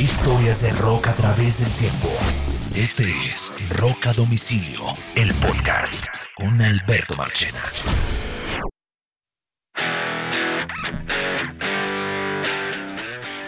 Historias 0.00 0.62
de 0.62 0.72
rock 0.72 1.08
a 1.08 1.14
través 1.14 1.60
del 1.60 1.70
tiempo. 1.74 2.08
Este 2.74 3.02
es 3.28 3.52
Rock 3.76 4.06
a 4.06 4.14
Domicilio, 4.14 4.80
el 5.14 5.30
podcast 5.34 6.06
con 6.34 6.62
Alberto 6.62 7.16
Marchena. 7.16 7.60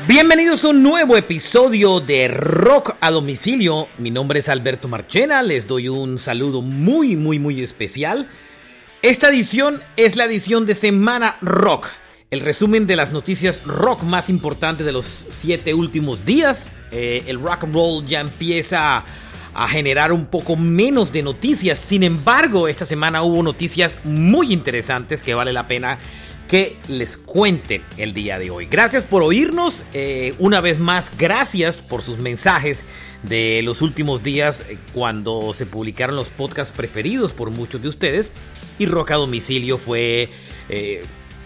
Bienvenidos 0.07 0.63
a 0.65 0.69
un 0.69 0.83
nuevo 0.83 1.17
episodio 1.17 2.01
de 2.01 2.29
Rock 2.29 2.97
a 3.01 3.11
Domicilio. 3.11 3.89
Mi 3.97 4.11
nombre 4.11 4.41
es 4.41 4.51
Alberto 4.51 4.89
Marchena, 4.89 5.43
les 5.43 5.67
doy 5.67 5.89
un 5.89 6.19
saludo 6.19 6.61
muy, 6.61 7.17
muy, 7.17 7.39
muy 7.39 7.63
especial. 7.63 8.29
Esta 9.01 9.31
edición 9.31 9.81
es 9.97 10.17
la 10.17 10.25
edición 10.25 10.67
de 10.67 10.75
Semana 10.75 11.39
Rock, 11.41 11.89
el 12.33 12.41
resumen 12.41 12.87
de 12.87 12.97
las 12.97 13.13
noticias 13.13 13.63
rock 13.67 14.05
más 14.05 14.31
importantes 14.31 14.87
de 14.87 14.93
los 14.93 15.27
siete 15.29 15.75
últimos 15.75 16.25
días. 16.25 16.71
Eh, 16.91 17.25
el 17.27 17.39
rock 17.39 17.65
and 17.65 17.75
roll 17.75 18.07
ya 18.07 18.21
empieza 18.21 19.05
a 19.53 19.69
generar 19.69 20.13
un 20.13 20.25
poco 20.25 20.57
menos 20.57 21.13
de 21.13 21.23
noticias, 21.23 21.79
sin 21.79 22.03
embargo, 22.03 22.69
esta 22.69 22.87
semana 22.87 23.23
hubo 23.23 23.43
noticias 23.43 23.99
muy 24.05 24.51
interesantes 24.51 25.23
que 25.23 25.35
vale 25.35 25.53
la 25.53 25.69
pena 25.69 25.99
que 26.49 26.79
les 26.89 27.19
cuente 27.19 27.83
el 27.99 28.15
día 28.15 28.39
de 28.39 28.51
hoy. 28.51 28.65
Gracias 28.65 29.05
por 29.05 29.23
oírnos. 29.23 29.85
Eh, 29.93 30.35
una 30.39 30.63
vez 30.63 30.79
más, 30.79 31.11
gracias 31.19 31.83
por 31.83 32.01
sus 32.01 32.17
mensajes 32.17 32.83
de 33.25 33.61
los 33.63 33.83
últimos 33.83 34.23
días 34.23 34.65
eh, 34.71 34.79
cuando 34.95 35.53
se 35.53 35.67
publicaron 35.67 36.17
los 36.17 36.29
podcasts 36.29 36.73
preferidos 36.75 37.33
por 37.33 37.51
muchos 37.51 37.83
de 37.83 37.89
ustedes. 37.89 38.33
Y 38.79 38.87
Roca 38.87 39.17
Domicilio 39.17 39.77
fue 39.77 40.31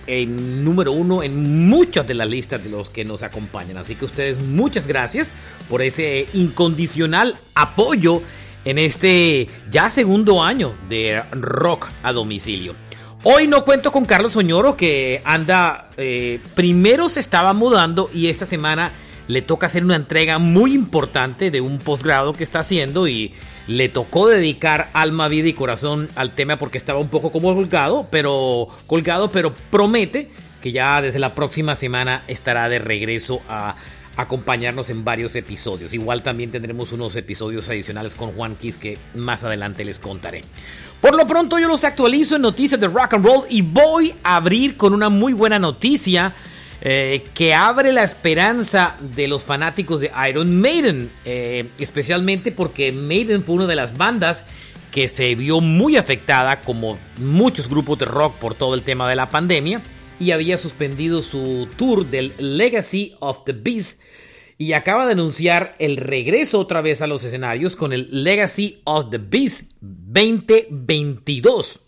el 0.06 0.64
número 0.64 0.92
uno 0.92 1.22
en 1.22 1.68
muchas 1.68 2.06
de 2.06 2.14
las 2.14 2.28
listas 2.28 2.62
de 2.62 2.70
los 2.70 2.90
que 2.90 3.04
nos 3.04 3.22
acompañan. 3.22 3.76
Así 3.78 3.94
que 3.94 4.04
ustedes 4.04 4.40
muchas 4.40 4.86
gracias 4.86 5.32
por 5.68 5.82
ese 5.82 6.26
incondicional 6.32 7.36
apoyo 7.54 8.22
en 8.64 8.78
este 8.78 9.48
ya 9.70 9.90
segundo 9.90 10.42
año 10.42 10.74
de 10.88 11.22
Rock 11.32 11.88
a 12.02 12.12
Domicilio. 12.12 12.74
Hoy 13.22 13.48
no 13.48 13.64
cuento 13.64 13.90
con 13.90 14.04
Carlos 14.04 14.36
Oñoro 14.36 14.76
que 14.76 15.20
anda, 15.24 15.90
eh, 15.96 16.40
primero 16.54 17.08
se 17.08 17.20
estaba 17.20 17.52
mudando 17.52 18.08
y 18.12 18.28
esta 18.28 18.46
semana 18.46 18.92
le 19.28 19.42
toca 19.42 19.66
hacer 19.66 19.84
una 19.84 19.96
entrega 19.96 20.38
muy 20.38 20.74
importante 20.74 21.50
de 21.50 21.60
un 21.60 21.78
posgrado 21.78 22.32
que 22.32 22.44
está 22.44 22.60
haciendo 22.60 23.08
y 23.08 23.32
le 23.66 23.88
tocó 23.88 24.28
dedicar 24.28 24.90
alma, 24.92 25.28
vida 25.28 25.48
y 25.48 25.52
corazón 25.52 26.08
al 26.14 26.34
tema 26.34 26.58
porque 26.58 26.78
estaba 26.78 27.00
un 27.00 27.08
poco 27.08 27.32
como 27.32 27.54
colgado, 27.54 28.06
pero 28.10 28.68
colgado, 28.86 29.30
pero 29.30 29.54
promete 29.70 30.30
que 30.62 30.72
ya 30.72 31.00
desde 31.00 31.18
la 31.18 31.34
próxima 31.34 31.76
semana 31.76 32.22
estará 32.28 32.68
de 32.68 32.78
regreso 32.78 33.40
a 33.48 33.76
acompañarnos 34.16 34.88
en 34.90 35.04
varios 35.04 35.34
episodios. 35.34 35.92
Igual 35.92 36.22
también 36.22 36.50
tendremos 36.50 36.92
unos 36.92 37.14
episodios 37.16 37.68
adicionales 37.68 38.14
con 38.14 38.32
Juan 38.32 38.56
Kiss 38.56 38.76
que 38.78 38.98
más 39.14 39.44
adelante 39.44 39.84
les 39.84 39.98
contaré. 39.98 40.42
Por 41.00 41.14
lo 41.14 41.26
pronto 41.26 41.58
yo 41.58 41.68
los 41.68 41.84
actualizo 41.84 42.36
en 42.36 42.42
noticias 42.42 42.80
de 42.80 42.88
rock 42.88 43.14
and 43.14 43.26
roll 43.26 43.44
y 43.50 43.62
voy 43.62 44.14
a 44.22 44.36
abrir 44.36 44.76
con 44.76 44.94
una 44.94 45.10
muy 45.10 45.34
buena 45.34 45.58
noticia 45.58 46.34
eh, 46.80 47.24
que 47.34 47.54
abre 47.54 47.92
la 47.92 48.04
esperanza 48.04 48.96
de 49.00 49.28
los 49.28 49.42
fanáticos 49.42 50.00
de 50.00 50.10
Iron 50.28 50.60
Maiden, 50.60 51.10
eh, 51.24 51.68
especialmente 51.78 52.52
porque 52.52 52.92
Maiden 52.92 53.42
fue 53.42 53.56
una 53.56 53.66
de 53.66 53.76
las 53.76 53.96
bandas 53.96 54.44
que 54.90 55.08
se 55.08 55.34
vio 55.34 55.60
muy 55.60 55.96
afectada 55.96 56.62
como 56.62 56.98
muchos 57.18 57.68
grupos 57.68 57.98
de 57.98 58.04
rock 58.04 58.36
por 58.36 58.54
todo 58.54 58.74
el 58.74 58.82
tema 58.82 59.08
de 59.08 59.16
la 59.16 59.30
pandemia 59.30 59.82
y 60.18 60.30
había 60.30 60.58
suspendido 60.58 61.22
su 61.22 61.68
tour 61.76 62.06
del 62.06 62.32
Legacy 62.38 63.14
of 63.20 63.44
the 63.44 63.52
Beast 63.52 64.00
y 64.58 64.72
acaba 64.72 65.06
de 65.06 65.12
anunciar 65.12 65.74
el 65.78 65.98
regreso 65.98 66.58
otra 66.58 66.80
vez 66.80 67.02
a 67.02 67.06
los 67.06 67.22
escenarios 67.24 67.76
con 67.76 67.92
el 67.92 68.24
Legacy 68.24 68.80
of 68.84 69.10
the 69.10 69.18
Beast 69.18 69.70
2022. 69.80 71.85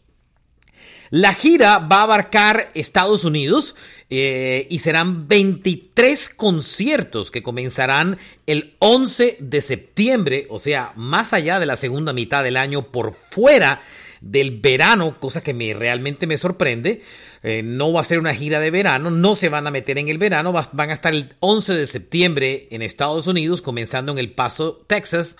La 1.10 1.32
gira 1.32 1.78
va 1.78 2.00
a 2.00 2.02
abarcar 2.02 2.70
Estados 2.74 3.24
Unidos 3.24 3.74
eh, 4.10 4.66
y 4.68 4.78
serán 4.80 5.28
23 5.28 6.28
conciertos 6.30 7.30
que 7.30 7.42
comenzarán 7.42 8.18
el 8.46 8.74
11 8.78 9.38
de 9.40 9.60
septiembre, 9.60 10.46
o 10.50 10.58
sea, 10.58 10.92
más 10.96 11.32
allá 11.32 11.60
de 11.60 11.66
la 11.66 11.76
segunda 11.76 12.12
mitad 12.12 12.42
del 12.42 12.56
año 12.56 12.82
por 12.90 13.14
fuera 13.14 13.80
del 14.20 14.60
verano, 14.60 15.14
cosa 15.18 15.42
que 15.42 15.54
me, 15.54 15.74
realmente 15.74 16.26
me 16.26 16.38
sorprende. 16.38 17.02
Eh, 17.42 17.62
no 17.62 17.92
va 17.92 18.00
a 18.00 18.04
ser 18.04 18.18
una 18.18 18.34
gira 18.34 18.60
de 18.60 18.70
verano, 18.70 19.10
no 19.10 19.34
se 19.34 19.48
van 19.48 19.66
a 19.66 19.70
meter 19.70 19.98
en 19.98 20.08
el 20.08 20.18
verano, 20.18 20.52
van 20.52 20.90
a 20.90 20.92
estar 20.92 21.14
el 21.14 21.34
11 21.40 21.74
de 21.74 21.86
septiembre 21.86 22.68
en 22.70 22.82
Estados 22.82 23.26
Unidos, 23.26 23.62
comenzando 23.62 24.12
en 24.12 24.18
El 24.18 24.32
Paso, 24.32 24.84
Texas, 24.86 25.36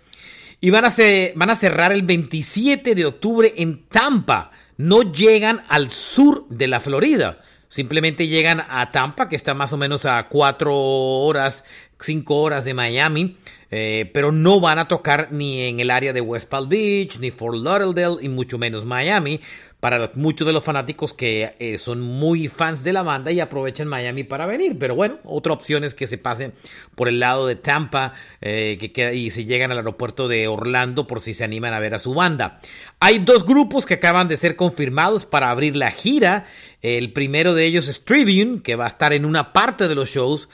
y 0.60 0.70
van 0.70 0.84
a, 0.84 0.94
van 1.34 1.50
a 1.50 1.56
cerrar 1.56 1.92
el 1.92 2.02
27 2.02 2.94
de 2.94 3.06
octubre 3.06 3.54
en 3.56 3.84
Tampa. 3.86 4.50
No 4.76 5.02
llegan 5.02 5.62
al 5.68 5.90
sur 5.90 6.46
de 6.48 6.66
la 6.66 6.80
Florida. 6.80 7.40
Simplemente 7.68 8.26
llegan 8.26 8.62
a 8.66 8.90
Tampa, 8.92 9.28
que 9.28 9.36
está 9.36 9.52
más 9.52 9.74
o 9.74 9.76
menos 9.76 10.06
a 10.06 10.28
cuatro 10.28 10.74
horas, 10.74 11.64
cinco 12.00 12.36
horas 12.36 12.64
de 12.64 12.72
Miami, 12.72 13.36
eh, 13.70 14.10
pero 14.14 14.32
no 14.32 14.58
van 14.58 14.78
a 14.78 14.88
tocar 14.88 15.28
ni 15.32 15.64
en 15.64 15.78
el 15.78 15.90
área 15.90 16.14
de 16.14 16.22
West 16.22 16.48
Palm 16.48 16.70
Beach, 16.70 17.18
ni 17.18 17.30
Fort 17.30 17.58
Lauderdale, 17.58 18.16
y 18.22 18.30
mucho 18.30 18.56
menos 18.56 18.86
Miami, 18.86 19.40
para 19.80 20.10
muchos 20.14 20.46
de 20.46 20.52
los 20.52 20.64
fanáticos 20.64 21.14
que 21.14 21.54
eh, 21.58 21.78
son 21.78 22.00
muy 22.00 22.48
fans 22.48 22.82
de 22.82 22.92
la 22.92 23.02
banda 23.02 23.30
y 23.30 23.38
aprovechan 23.38 23.86
Miami 23.86 24.24
para 24.24 24.44
venir. 24.44 24.76
Pero 24.78 24.96
bueno, 24.96 25.18
otra 25.24 25.52
opción 25.52 25.84
es 25.84 25.94
que 25.94 26.08
se 26.08 26.18
pasen 26.18 26.52
por 26.96 27.08
el 27.08 27.20
lado 27.20 27.46
de 27.46 27.54
Tampa 27.54 28.12
eh, 28.40 28.76
y 29.14 29.30
se 29.30 29.44
llegan 29.44 29.70
al 29.70 29.78
aeropuerto 29.78 30.26
de 30.26 30.48
Orlando 30.48 31.06
por 31.06 31.20
si 31.20 31.32
se 31.32 31.44
animan 31.44 31.74
a 31.74 31.80
ver 31.80 31.94
a 31.94 32.00
su 32.00 32.12
banda. 32.12 32.58
Hay 32.98 33.20
dos 33.20 33.44
grupos 33.44 33.86
que 33.86 33.94
acaban 33.94 34.26
de 34.26 34.36
ser 34.36 34.56
confirmados 34.56 35.26
para 35.26 35.50
abrir 35.50 35.76
la 35.76 35.92
gira. 35.92 36.44
El 36.82 37.12
primero 37.12 37.54
de 37.54 37.64
ellos 37.64 37.86
es 37.86 38.04
Trivium, 38.04 38.60
que 38.60 38.74
va 38.74 38.86
a 38.86 38.88
estar 38.88 39.12
en 39.12 39.24
una 39.24 39.52
parte 39.52 39.86
de 39.86 39.94
los 39.94 40.10
shows. 40.10 40.48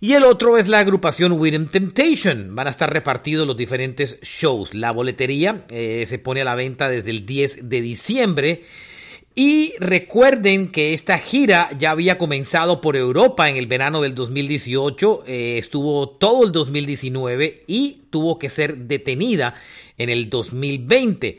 Y 0.00 0.12
el 0.12 0.22
otro 0.22 0.58
es 0.58 0.68
la 0.68 0.78
agrupación 0.78 1.32
Within 1.32 1.66
Temptation. 1.66 2.54
Van 2.54 2.68
a 2.68 2.70
estar 2.70 2.92
repartidos 2.92 3.46
los 3.46 3.56
diferentes 3.56 4.20
shows. 4.20 4.72
La 4.72 4.92
boletería 4.92 5.64
eh, 5.70 6.04
se 6.06 6.20
pone 6.20 6.42
a 6.42 6.44
la 6.44 6.54
venta 6.54 6.88
desde 6.88 7.10
el 7.10 7.26
10 7.26 7.68
de 7.68 7.80
diciembre. 7.82 8.62
Y 9.34 9.74
recuerden 9.80 10.68
que 10.68 10.94
esta 10.94 11.18
gira 11.18 11.68
ya 11.78 11.90
había 11.90 12.16
comenzado 12.16 12.80
por 12.80 12.96
Europa 12.96 13.48
en 13.48 13.56
el 13.56 13.66
verano 13.66 14.00
del 14.00 14.14
2018, 14.14 15.24
eh, 15.26 15.58
estuvo 15.58 16.08
todo 16.10 16.44
el 16.44 16.50
2019 16.50 17.60
y 17.66 18.02
tuvo 18.10 18.38
que 18.38 18.50
ser 18.50 18.76
detenida 18.78 19.54
en 19.96 20.10
el 20.10 20.28
2020. 20.28 21.38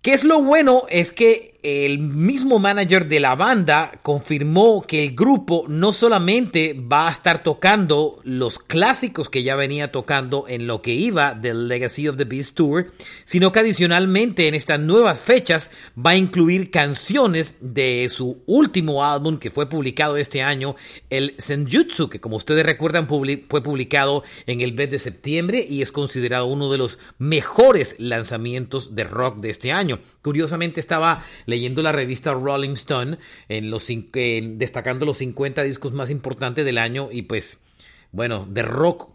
¿Qué 0.00 0.12
es 0.12 0.24
lo 0.24 0.42
bueno? 0.42 0.84
Es 0.88 1.12
que 1.12 1.49
el 1.62 1.98
mismo 1.98 2.58
manager 2.58 3.06
de 3.06 3.20
la 3.20 3.34
banda 3.34 3.92
confirmó 4.02 4.82
que 4.82 5.04
el 5.04 5.14
grupo 5.14 5.64
no 5.68 5.92
solamente 5.92 6.74
va 6.74 7.08
a 7.08 7.12
estar 7.12 7.42
tocando 7.42 8.20
los 8.24 8.58
clásicos 8.58 9.28
que 9.28 9.42
ya 9.42 9.56
venía 9.56 9.92
tocando 9.92 10.46
en 10.48 10.66
lo 10.66 10.82
que 10.82 10.92
iba 10.92 11.34
del 11.34 11.68
Legacy 11.68 12.08
of 12.08 12.16
the 12.16 12.24
Beast 12.24 12.54
Tour, 12.54 12.92
sino 13.24 13.52
que 13.52 13.60
adicionalmente 13.60 14.48
en 14.48 14.54
estas 14.54 14.80
nuevas 14.80 15.18
fechas 15.18 15.70
va 15.96 16.10
a 16.10 16.16
incluir 16.16 16.70
canciones 16.70 17.56
de 17.60 18.08
su 18.10 18.42
último 18.46 19.04
álbum 19.04 19.38
que 19.38 19.50
fue 19.50 19.68
publicado 19.68 20.16
este 20.16 20.42
año, 20.42 20.76
el 21.10 21.34
Senjutsu, 21.38 22.08
que 22.08 22.20
como 22.20 22.36
ustedes 22.36 22.64
recuerdan 22.64 23.06
fue 23.06 23.62
publicado 23.62 24.22
en 24.46 24.60
el 24.60 24.72
mes 24.72 24.90
de 24.90 24.98
septiembre 24.98 25.64
y 25.68 25.82
es 25.82 25.92
considerado 25.92 26.46
uno 26.46 26.70
de 26.70 26.78
los 26.78 26.98
mejores 27.18 27.96
lanzamientos 27.98 28.94
de 28.94 29.04
rock 29.04 29.38
de 29.38 29.50
este 29.50 29.72
año. 29.72 29.98
Curiosamente 30.22 30.80
estaba 30.80 31.24
leyendo 31.50 31.82
la 31.82 31.92
revista 31.92 32.32
Rolling 32.32 32.70
Stone, 32.70 33.18
en 33.48 33.70
los, 33.70 33.86
destacando 33.88 35.04
los 35.04 35.18
50 35.18 35.62
discos 35.62 35.92
más 35.92 36.10
importantes 36.10 36.64
del 36.64 36.78
año 36.78 37.08
y 37.12 37.22
pues, 37.22 37.58
bueno, 38.12 38.46
de 38.48 38.62
rock 38.62 39.10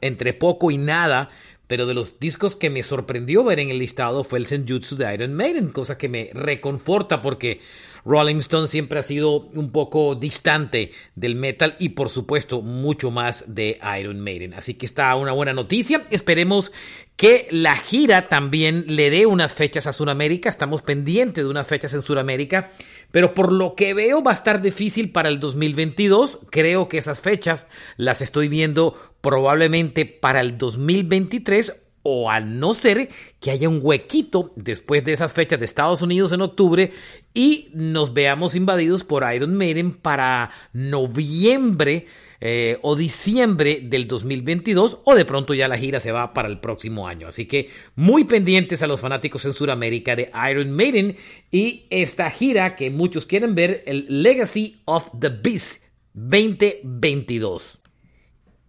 entre 0.00 0.32
poco 0.32 0.70
y 0.70 0.78
nada, 0.78 1.30
pero 1.66 1.86
de 1.86 1.94
los 1.94 2.18
discos 2.18 2.56
que 2.56 2.70
me 2.70 2.82
sorprendió 2.82 3.44
ver 3.44 3.60
en 3.60 3.70
el 3.70 3.78
listado 3.78 4.24
fue 4.24 4.38
el 4.38 4.46
Senjutsu 4.46 4.96
de 4.96 5.14
Iron 5.14 5.34
Maiden, 5.34 5.70
cosa 5.70 5.96
que 5.96 6.08
me 6.08 6.30
reconforta 6.34 7.22
porque 7.22 7.60
Rolling 8.04 8.36
Stone 8.36 8.68
siempre 8.68 8.98
ha 8.98 9.02
sido 9.02 9.36
un 9.36 9.70
poco 9.70 10.14
distante 10.14 10.92
del 11.14 11.36
metal 11.36 11.74
y 11.78 11.90
por 11.90 12.10
supuesto 12.10 12.60
mucho 12.62 13.10
más 13.10 13.54
de 13.54 13.78
Iron 13.98 14.20
Maiden. 14.20 14.54
Así 14.54 14.74
que 14.74 14.86
está 14.86 15.14
una 15.16 15.32
buena 15.32 15.52
noticia. 15.52 16.06
Esperemos 16.10 16.70
que 17.16 17.46
la 17.50 17.76
gira 17.76 18.28
también 18.28 18.84
le 18.88 19.10
dé 19.10 19.26
unas 19.26 19.54
fechas 19.54 19.86
a 19.86 19.92
Sudamérica. 19.92 20.48
Estamos 20.48 20.82
pendientes 20.82 21.44
de 21.44 21.50
unas 21.50 21.66
fechas 21.66 21.94
en 21.94 22.02
Sudamérica, 22.02 22.72
pero 23.10 23.34
por 23.34 23.52
lo 23.52 23.74
que 23.74 23.94
veo 23.94 24.22
va 24.22 24.32
a 24.32 24.34
estar 24.34 24.60
difícil 24.60 25.10
para 25.10 25.28
el 25.28 25.40
2022. 25.40 26.40
Creo 26.50 26.88
que 26.88 26.98
esas 26.98 27.20
fechas 27.20 27.68
las 27.96 28.20
estoy 28.20 28.48
viendo 28.48 28.94
probablemente 29.20 30.04
para 30.06 30.40
el 30.40 30.58
2023 30.58 31.83
o 32.04 32.30
al 32.30 32.60
no 32.60 32.74
ser 32.74 33.08
que 33.40 33.50
haya 33.50 33.68
un 33.68 33.80
huequito 33.82 34.52
después 34.54 35.02
de 35.04 35.12
esas 35.12 35.32
fechas 35.32 35.58
de 35.58 35.64
Estados 35.64 36.02
Unidos 36.02 36.30
en 36.32 36.42
octubre 36.42 36.92
y 37.32 37.70
nos 37.72 38.12
veamos 38.12 38.54
invadidos 38.54 39.02
por 39.02 39.24
Iron 39.34 39.56
Maiden 39.56 39.92
para 39.92 40.50
noviembre 40.72 42.06
eh, 42.40 42.78
o 42.82 42.94
diciembre 42.94 43.80
del 43.82 44.06
2022 44.06 44.98
o 45.02 45.14
de 45.14 45.24
pronto 45.24 45.54
ya 45.54 45.66
la 45.66 45.78
gira 45.78 45.98
se 45.98 46.12
va 46.12 46.34
para 46.34 46.48
el 46.48 46.60
próximo 46.60 47.08
año. 47.08 47.26
Así 47.26 47.46
que 47.46 47.70
muy 47.96 48.24
pendientes 48.24 48.82
a 48.82 48.86
los 48.86 49.00
fanáticos 49.00 49.46
en 49.46 49.54
Sudamérica 49.54 50.14
de 50.14 50.30
Iron 50.50 50.70
Maiden 50.72 51.16
y 51.50 51.86
esta 51.88 52.30
gira 52.30 52.76
que 52.76 52.90
muchos 52.90 53.24
quieren 53.24 53.54
ver, 53.54 53.82
el 53.86 54.22
Legacy 54.22 54.82
of 54.84 55.08
the 55.18 55.30
Beast 55.30 55.82
2022. 56.12 57.83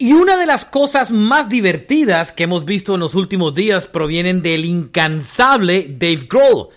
Y 0.06 0.14
una 0.14 0.38
de 0.38 0.46
las 0.46 0.66
cosas 0.66 1.10
más 1.10 1.50
divertidas 1.50 2.32
que 2.32 2.44
hemos 2.44 2.64
visto 2.64 2.94
en 2.94 3.00
los 3.00 3.16
últimos 3.16 3.56
días 3.56 3.88
provienen 3.88 4.44
del 4.44 4.64
incansable 4.64 5.88
Dave 5.90 6.28
Grohl. 6.30 6.68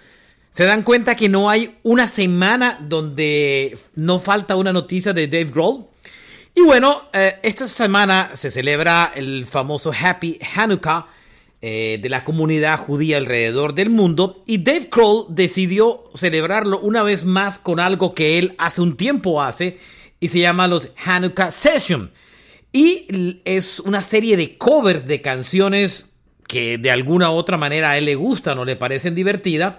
Se 0.48 0.64
dan 0.64 0.82
cuenta 0.82 1.14
que 1.14 1.28
no 1.28 1.50
hay 1.50 1.76
una 1.82 2.08
semana 2.08 2.78
donde 2.80 3.76
no 3.96 4.18
falta 4.18 4.56
una 4.56 4.72
noticia 4.72 5.12
de 5.12 5.28
Dave 5.28 5.50
Grohl. 5.52 5.84
Y 6.54 6.62
bueno, 6.62 7.10
eh, 7.12 7.36
esta 7.42 7.68
semana 7.68 8.30
se 8.32 8.50
celebra 8.50 9.12
el 9.14 9.44
famoso 9.44 9.92
Happy 9.92 10.38
Hanukkah 10.56 11.08
eh, 11.60 11.98
de 12.00 12.08
la 12.08 12.24
comunidad 12.24 12.78
judía 12.78 13.18
alrededor 13.18 13.74
del 13.74 13.90
mundo 13.90 14.42
y 14.46 14.62
Dave 14.62 14.88
Grohl 14.90 15.26
decidió 15.28 16.04
celebrarlo 16.14 16.80
una 16.80 17.02
vez 17.02 17.26
más 17.26 17.58
con 17.58 17.78
algo 17.78 18.14
que 18.14 18.38
él 18.38 18.54
hace 18.56 18.80
un 18.80 18.96
tiempo 18.96 19.42
hace 19.42 19.78
y 20.18 20.28
se 20.28 20.38
llama 20.38 20.66
los 20.66 20.88
Hanukkah 21.04 21.50
Session. 21.50 22.10
Y 22.78 23.40
es 23.44 23.80
una 23.80 24.02
serie 24.02 24.36
de 24.36 24.56
covers 24.56 25.04
de 25.04 25.20
canciones 25.20 26.06
que 26.46 26.78
de 26.78 26.92
alguna 26.92 27.28
u 27.32 27.34
otra 27.34 27.56
manera 27.56 27.90
a 27.90 27.98
él 27.98 28.04
le 28.04 28.14
gustan 28.14 28.56
o 28.56 28.64
le 28.64 28.76
parecen 28.76 29.16
divertidas. 29.16 29.78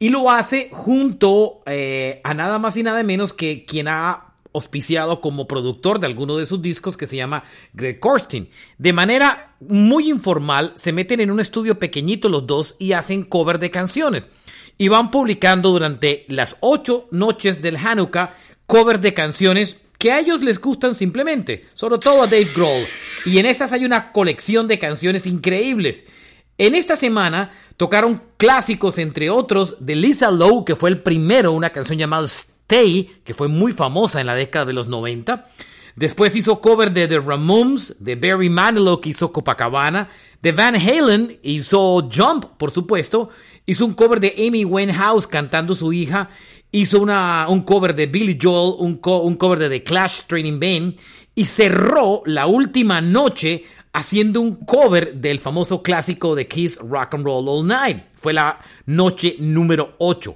Y 0.00 0.08
lo 0.08 0.32
hace 0.32 0.68
junto 0.72 1.62
eh, 1.66 2.20
a 2.24 2.34
nada 2.34 2.58
más 2.58 2.76
y 2.76 2.82
nada 2.82 3.04
menos 3.04 3.32
que 3.32 3.64
quien 3.64 3.86
ha 3.86 4.32
auspiciado 4.52 5.20
como 5.20 5.46
productor 5.46 6.00
de 6.00 6.08
alguno 6.08 6.38
de 6.38 6.46
sus 6.46 6.60
discos 6.60 6.96
que 6.96 7.06
se 7.06 7.14
llama 7.14 7.44
Greg 7.72 8.00
Korstin. 8.00 8.50
De 8.78 8.92
manera 8.92 9.54
muy 9.60 10.10
informal 10.10 10.72
se 10.74 10.92
meten 10.92 11.20
en 11.20 11.30
un 11.30 11.38
estudio 11.38 11.78
pequeñito 11.78 12.28
los 12.28 12.48
dos 12.48 12.74
y 12.80 12.94
hacen 12.94 13.22
cover 13.22 13.60
de 13.60 13.70
canciones. 13.70 14.26
Y 14.76 14.88
van 14.88 15.12
publicando 15.12 15.70
durante 15.70 16.24
las 16.26 16.56
ocho 16.58 17.06
noches 17.12 17.62
del 17.62 17.76
Hanukkah 17.76 18.34
covers 18.66 19.00
de 19.00 19.14
canciones 19.14 19.76
que 20.00 20.10
a 20.10 20.18
ellos 20.18 20.42
les 20.42 20.58
gustan 20.58 20.94
simplemente, 20.94 21.66
sobre 21.74 21.98
todo 21.98 22.22
a 22.22 22.26
Dave 22.26 22.48
Grohl. 22.56 22.86
Y 23.26 23.38
en 23.38 23.44
esas 23.44 23.70
hay 23.72 23.84
una 23.84 24.12
colección 24.12 24.66
de 24.66 24.78
canciones 24.78 25.26
increíbles. 25.26 26.04
En 26.56 26.74
esta 26.74 26.96
semana 26.96 27.52
tocaron 27.76 28.22
clásicos, 28.38 28.96
entre 28.96 29.28
otros, 29.28 29.76
de 29.78 29.96
Lisa 29.96 30.30
Lowe, 30.30 30.64
que 30.64 30.74
fue 30.74 30.88
el 30.88 31.02
primero, 31.02 31.52
una 31.52 31.68
canción 31.68 31.98
llamada 31.98 32.24
Stay, 32.24 33.10
que 33.24 33.34
fue 33.34 33.48
muy 33.48 33.72
famosa 33.72 34.22
en 34.22 34.26
la 34.26 34.34
década 34.34 34.64
de 34.64 34.72
los 34.72 34.88
90. 34.88 35.46
Después 35.96 36.34
hizo 36.34 36.62
cover 36.62 36.92
de 36.92 37.06
The 37.06 37.20
Ramones, 37.20 37.94
de 37.98 38.16
Barry 38.16 38.48
Manilow, 38.48 39.02
que 39.02 39.10
hizo 39.10 39.30
Copacabana, 39.30 40.08
de 40.40 40.52
Van 40.52 40.76
Halen, 40.76 41.38
hizo 41.42 42.08
Jump, 42.10 42.46
por 42.56 42.70
supuesto, 42.70 43.28
hizo 43.70 43.86
un 43.86 43.94
cover 43.94 44.18
de 44.18 44.34
Amy 44.36 44.64
Winehouse 44.64 45.28
cantando 45.28 45.76
su 45.76 45.92
hija, 45.92 46.28
hizo 46.72 47.02
un 47.02 47.60
cover 47.60 47.94
de 47.94 48.06
Billy 48.06 48.36
Joel, 48.40 48.74
un, 48.78 49.00
un 49.00 49.34
cover 49.36 49.60
de 49.60 49.68
The 49.68 49.84
Clash 49.84 50.22
Training 50.26 50.58
Band 50.58 51.00
y 51.36 51.44
cerró 51.44 52.22
la 52.26 52.48
última 52.48 53.00
noche 53.00 53.64
haciendo 53.92 54.40
un 54.40 54.56
cover 54.56 55.14
del 55.14 55.38
famoso 55.38 55.82
clásico 55.84 56.34
de 56.34 56.48
Kiss 56.48 56.78
Rock 56.78 57.14
and 57.14 57.24
Roll 57.24 57.48
All 57.48 57.64
Night. 57.64 58.02
Fue 58.14 58.32
la 58.32 58.58
noche 58.86 59.36
número 59.38 59.94
8. 59.98 60.34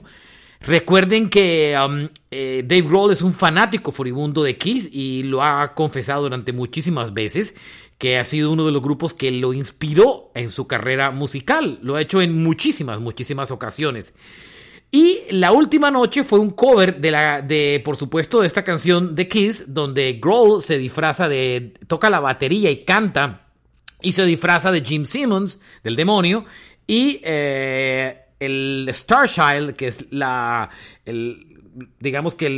Recuerden 0.60 1.28
que 1.28 1.76
um, 1.84 2.08
eh, 2.30 2.62
Dave 2.64 2.82
Grohl 2.82 3.12
es 3.12 3.20
un 3.20 3.34
fanático 3.34 3.90
furibundo 3.90 4.44
de 4.44 4.56
Kiss 4.56 4.88
y 4.90 5.24
lo 5.24 5.42
ha 5.42 5.74
confesado 5.74 6.22
durante 6.22 6.52
muchísimas 6.52 7.12
veces 7.12 7.56
que 8.04 8.18
ha 8.18 8.24
sido 8.24 8.52
uno 8.52 8.66
de 8.66 8.70
los 8.70 8.82
grupos 8.82 9.14
que 9.14 9.30
lo 9.30 9.54
inspiró 9.54 10.30
en 10.34 10.50
su 10.50 10.66
carrera 10.66 11.10
musical. 11.10 11.78
Lo 11.80 11.96
ha 11.96 12.02
hecho 12.02 12.20
en 12.20 12.36
muchísimas, 12.36 13.00
muchísimas 13.00 13.50
ocasiones. 13.50 14.12
Y 14.90 15.20
la 15.30 15.52
última 15.52 15.90
noche 15.90 16.22
fue 16.22 16.38
un 16.38 16.50
cover 16.50 17.00
de 17.00 17.10
la, 17.10 17.40
de, 17.40 17.80
por 17.82 17.96
supuesto, 17.96 18.42
de 18.42 18.46
esta 18.46 18.62
canción 18.62 19.14
de 19.14 19.26
Kiss, 19.26 19.72
donde 19.72 20.18
Grohl 20.20 20.60
se 20.60 20.76
disfraza 20.76 21.30
de, 21.30 21.72
toca 21.86 22.10
la 22.10 22.20
batería 22.20 22.70
y 22.70 22.84
canta, 22.84 23.46
y 24.02 24.12
se 24.12 24.26
disfraza 24.26 24.70
de 24.70 24.84
Jim 24.84 25.06
Simmons, 25.06 25.62
del 25.82 25.96
demonio, 25.96 26.44
y 26.86 27.22
eh, 27.24 28.18
el 28.38 28.86
Starchild, 28.92 29.76
que 29.76 29.86
es 29.86 30.12
la, 30.12 30.68
digamos 32.00 32.34
que 32.34 32.50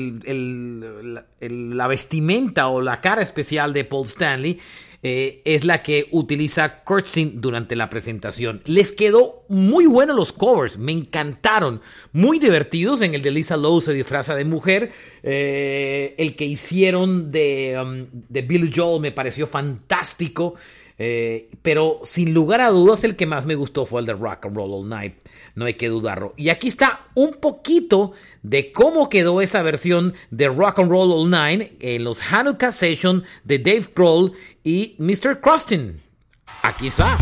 la 1.41 1.87
vestimenta 1.87 2.67
o 2.67 2.81
la 2.81 3.01
cara 3.01 3.23
especial 3.23 3.73
de 3.73 3.85
Paul 3.85 4.07
Stanley, 4.07 4.59
eh, 5.09 5.41
es 5.45 5.65
la 5.65 5.85
que 5.85 6.09
utiliza 6.11 6.83
Kurtzin 6.83 7.41
durante 7.41 7.77
la 7.77 7.89
presentación. 7.89 8.61
Les 8.65 8.91
quedó 8.91 9.45
muy 9.49 9.87
bueno 9.87 10.13
los 10.13 10.33
covers, 10.33 10.79
me 10.79 10.91
encantaron, 10.91 11.81
muy 12.13 12.41
divertidos. 12.41 13.03
En 13.03 13.15
el 13.15 13.23
de 13.23 13.31
Lisa 13.31 13.57
Lowe 13.57 13.81
se 13.81 13.93
disfraza 13.93 14.35
de 14.35 14.45
mujer. 14.45 14.91
Eh, 15.23 16.17
el 16.19 16.35
que 16.35 16.47
hicieron 16.47 17.31
de, 17.31 17.79
um, 17.81 18.07
de 18.11 18.43
Billy 18.43 18.73
Joel 18.75 19.01
me 19.01 19.13
pareció 19.13 19.47
fantástico. 19.47 20.57
Eh, 20.99 21.51
pero 21.63 22.01
sin 22.05 22.33
lugar 22.33 22.61
a 22.61 22.71
dudas 22.71 23.05
el 23.05 23.17
que 23.17 23.27
más 23.27 23.45
me 23.45 23.55
gustó 23.55 23.85
fue 23.85 24.01
el 24.01 24.07
de 24.07 24.15
Rock 24.15 24.47
and 24.47 24.57
Roll 24.57 24.73
All 24.73 24.89
Night. 24.89 25.15
No 25.55 25.67
hay 25.67 25.75
que 25.75 25.89
dudarlo. 25.89 26.33
Y 26.37 26.49
aquí 26.49 26.69
está 26.69 27.05
un 27.15 27.33
poquito 27.33 28.13
de 28.43 28.73
cómo 28.73 29.09
quedó 29.09 29.41
esa 29.41 29.63
versión 29.63 30.15
de 30.31 30.49
Rock 30.49 30.81
and 30.81 30.91
Roll 30.91 31.13
All 31.13 31.31
Night 31.31 31.73
en 31.81 32.05
los 32.05 32.21
Hanukkah 32.33 32.73
Session 32.73 33.25
de 33.45 33.59
Dave 33.59 33.87
Grohl 33.95 34.33
y 34.65 34.97
Mr. 34.99 35.41
Crostin. 35.41 36.01
Aquí 36.63 36.89
está. 36.89 37.19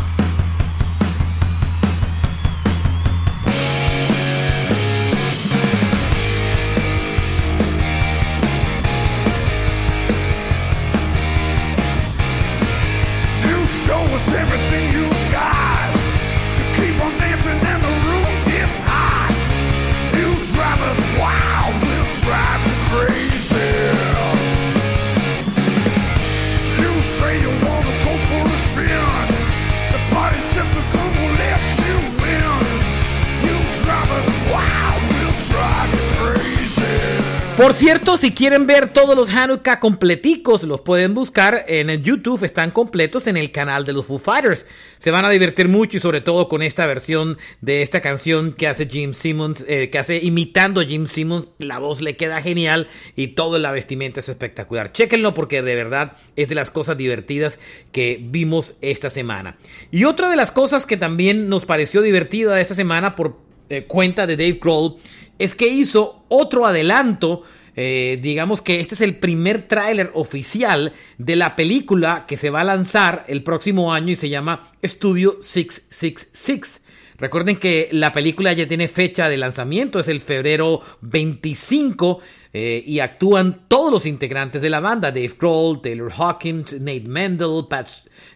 Por 37.56 37.72
cierto, 37.72 38.16
si 38.16 38.32
quieren 38.32 38.66
ver 38.66 38.92
todos 38.92 39.14
los 39.14 39.30
Hanukkah 39.30 39.78
completicos, 39.78 40.64
los 40.64 40.80
pueden 40.80 41.14
buscar 41.14 41.64
en 41.68 42.02
YouTube, 42.02 42.42
están 42.42 42.72
completos 42.72 43.28
en 43.28 43.36
el 43.36 43.52
canal 43.52 43.84
de 43.84 43.92
los 43.92 44.06
Foo 44.06 44.18
Fighters. 44.18 44.66
Se 44.98 45.12
van 45.12 45.24
a 45.24 45.30
divertir 45.30 45.68
mucho 45.68 45.96
y 45.96 46.00
sobre 46.00 46.20
todo 46.20 46.48
con 46.48 46.62
esta 46.62 46.84
versión 46.84 47.38
de 47.60 47.82
esta 47.82 48.00
canción 48.00 48.54
que 48.54 48.66
hace 48.66 48.88
Jim 48.88 49.14
Simmons, 49.14 49.64
eh, 49.68 49.88
que 49.88 50.00
hace 50.00 50.18
imitando 50.18 50.80
a 50.80 50.84
Jim 50.84 51.06
Simmons, 51.06 51.46
la 51.58 51.78
voz 51.78 52.00
le 52.00 52.16
queda 52.16 52.42
genial 52.42 52.88
y 53.14 53.28
todo 53.28 53.60
la 53.60 53.70
vestimenta 53.70 54.18
es 54.18 54.28
espectacular. 54.28 54.90
Chéquenlo 54.90 55.32
porque 55.32 55.62
de 55.62 55.76
verdad 55.76 56.16
es 56.34 56.48
de 56.48 56.56
las 56.56 56.70
cosas 56.70 56.96
divertidas 56.96 57.60
que 57.92 58.18
vimos 58.20 58.74
esta 58.80 59.10
semana. 59.10 59.58
Y 59.92 60.06
otra 60.06 60.28
de 60.28 60.34
las 60.34 60.50
cosas 60.50 60.86
que 60.86 60.96
también 60.96 61.48
nos 61.48 61.66
pareció 61.66 62.02
divertida 62.02 62.60
esta 62.60 62.74
semana 62.74 63.14
por 63.14 63.44
eh, 63.68 63.84
cuenta 63.84 64.26
de 64.26 64.36
Dave 64.36 64.58
Grohl 64.60 64.96
es 65.38 65.54
que 65.54 65.68
hizo 65.68 66.24
otro 66.28 66.66
adelanto. 66.66 67.42
Eh, 67.76 68.18
digamos 68.22 68.62
que 68.62 68.78
este 68.78 68.94
es 68.94 69.00
el 69.00 69.16
primer 69.16 69.66
tráiler 69.66 70.12
oficial 70.14 70.92
de 71.18 71.36
la 71.36 71.56
película 71.56 72.24
que 72.26 72.36
se 72.36 72.50
va 72.50 72.60
a 72.60 72.64
lanzar 72.64 73.24
el 73.26 73.42
próximo 73.42 73.92
año 73.92 74.12
y 74.12 74.16
se 74.16 74.28
llama 74.28 74.70
Studio 74.84 75.38
666. 75.40 76.82
Recuerden 77.16 77.56
que 77.56 77.88
la 77.92 78.12
película 78.12 78.52
ya 78.52 78.66
tiene 78.66 78.88
fecha 78.88 79.28
de 79.28 79.36
lanzamiento, 79.36 80.00
es 80.00 80.08
el 80.08 80.20
febrero 80.20 80.80
25 81.00 82.20
eh, 82.56 82.84
y 82.86 83.00
actúan 83.00 83.62
todos 83.66 83.90
los 83.90 84.06
integrantes 84.06 84.62
de 84.62 84.70
la 84.70 84.78
banda, 84.78 85.10
Dave 85.10 85.34
Grohl, 85.36 85.82
Taylor 85.82 86.12
Hawkins, 86.16 86.80
Nate 86.80 87.00
Mendel, 87.00 87.66
Pat 87.68 87.88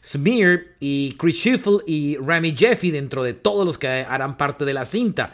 Smear 0.03 0.61
y 0.81 1.13
Chris 1.13 1.37
Schiffel 1.37 1.83
y 1.87 2.17
Rami 2.17 2.53
Jeffy 2.57 2.91
dentro 2.91 3.23
de 3.23 3.35
todos 3.35 3.65
los 3.65 3.79
que 3.79 3.87
harán 3.87 4.37
parte 4.37 4.65
de 4.65 4.75
la 4.75 4.85
cinta. 4.87 5.33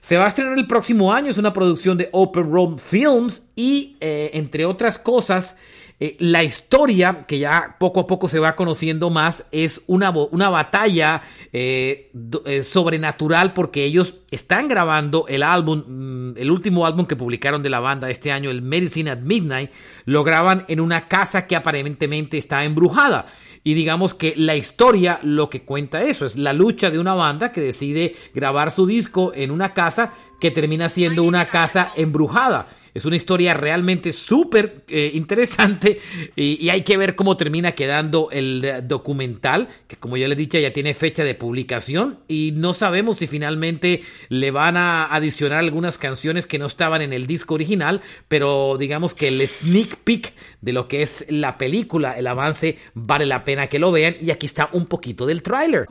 Se 0.00 0.16
va 0.16 0.24
a 0.24 0.28
estrenar 0.28 0.58
el 0.58 0.66
próximo 0.66 1.12
año, 1.12 1.30
es 1.30 1.36
una 1.36 1.52
producción 1.52 1.98
de 1.98 2.08
Open 2.12 2.50
Road 2.50 2.78
Films 2.78 3.42
y, 3.56 3.98
eh, 4.00 4.30
entre 4.32 4.64
otras 4.64 4.98
cosas, 4.98 5.56
Eh, 6.00 6.16
la 6.18 6.42
historia, 6.42 7.24
que 7.26 7.38
ya 7.38 7.76
poco 7.78 8.00
a 8.00 8.06
poco 8.06 8.28
se 8.28 8.40
va 8.40 8.56
conociendo 8.56 9.10
más, 9.10 9.44
es 9.52 9.80
una, 9.86 10.10
una 10.10 10.50
batalla 10.50 11.22
eh, 11.52 12.10
eh, 12.46 12.62
sobrenatural 12.64 13.52
porque 13.52 13.84
ellos 13.84 14.16
están 14.32 14.66
grabando 14.66 15.26
el 15.28 15.44
álbum, 15.44 15.84
mm, 15.86 16.34
el 16.36 16.50
último 16.50 16.84
álbum 16.84 17.06
que 17.06 17.14
publicaron 17.14 17.62
de 17.62 17.70
la 17.70 17.78
banda 17.78 18.10
este 18.10 18.32
año, 18.32 18.50
el 18.50 18.60
Medicine 18.60 19.10
at 19.10 19.20
Midnight, 19.20 19.70
lo 20.04 20.24
graban 20.24 20.64
en 20.66 20.80
una 20.80 21.06
casa 21.06 21.46
que 21.46 21.54
aparentemente 21.54 22.38
está 22.38 22.64
embrujada. 22.64 23.26
Y 23.66 23.72
digamos 23.72 24.12
que 24.12 24.34
la 24.36 24.56
historia 24.56 25.20
lo 25.22 25.48
que 25.48 25.62
cuenta 25.62 26.02
eso 26.02 26.26
es 26.26 26.36
la 26.36 26.52
lucha 26.52 26.90
de 26.90 26.98
una 26.98 27.14
banda 27.14 27.50
que 27.50 27.62
decide 27.62 28.14
grabar 28.34 28.70
su 28.70 28.86
disco 28.86 29.32
en 29.34 29.50
una 29.50 29.72
casa 29.72 30.12
que 30.38 30.50
termina 30.50 30.90
siendo 30.90 31.22
una 31.22 31.46
casa 31.46 31.92
embrujada. 31.96 32.66
Es 32.94 33.04
una 33.04 33.16
historia 33.16 33.54
realmente 33.54 34.12
súper 34.12 34.84
eh, 34.88 35.10
interesante 35.14 36.00
y, 36.36 36.68
hay 36.68 36.82
que 36.82 36.96
ver 36.96 37.16
cómo 37.16 37.36
termina 37.36 37.72
quedando 37.72 38.28
el 38.30 38.84
documental, 38.86 39.68
que 39.88 39.96
como 39.96 40.16
ya 40.16 40.28
les 40.28 40.38
he 40.38 40.40
dicho 40.40 40.58
ya 40.58 40.72
tiene 40.72 40.94
fecha 40.94 41.24
de 41.24 41.34
publicación 41.34 42.20
y 42.28 42.52
no 42.54 42.72
sabemos 42.72 43.18
si 43.18 43.26
finalmente 43.26 44.02
le 44.28 44.52
van 44.52 44.76
a 44.76 45.06
adicionar 45.06 45.58
algunas 45.58 45.98
canciones 45.98 46.46
que 46.46 46.60
no 46.60 46.66
estaban 46.66 47.02
en 47.02 47.12
el 47.12 47.26
disco 47.26 47.54
original, 47.54 48.00
pero 48.28 48.76
digamos 48.78 49.12
que 49.12 49.26
el 49.26 49.46
sneak 49.46 49.96
peek 49.96 50.32
de 50.60 50.72
lo 50.72 50.86
que 50.86 51.02
es 51.02 51.26
la 51.28 51.58
película, 51.58 52.16
el 52.16 52.28
avance, 52.28 52.78
vale 52.94 53.26
la 53.26 53.44
pena 53.44 53.66
que 53.66 53.80
lo 53.80 53.90
vean 53.90 54.14
y 54.20 54.30
aquí 54.30 54.46
está 54.46 54.68
un 54.72 54.86
poquito 54.86 55.26
del 55.26 55.42
tráiler. 55.42 55.88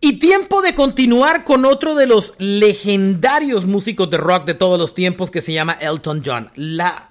Y 0.00 0.18
tiempo 0.18 0.62
de 0.62 0.74
continuar 0.74 1.44
con 1.44 1.64
otro 1.64 1.94
de 1.94 2.06
los 2.06 2.34
legendarios 2.38 3.64
músicos 3.64 4.10
de 4.10 4.16
rock 4.16 4.46
de 4.46 4.54
todos 4.54 4.78
los 4.78 4.94
tiempos 4.94 5.30
que 5.30 5.40
se 5.40 5.52
llama 5.52 5.78
Elton 5.80 6.22
John. 6.24 6.50
La, 6.56 7.08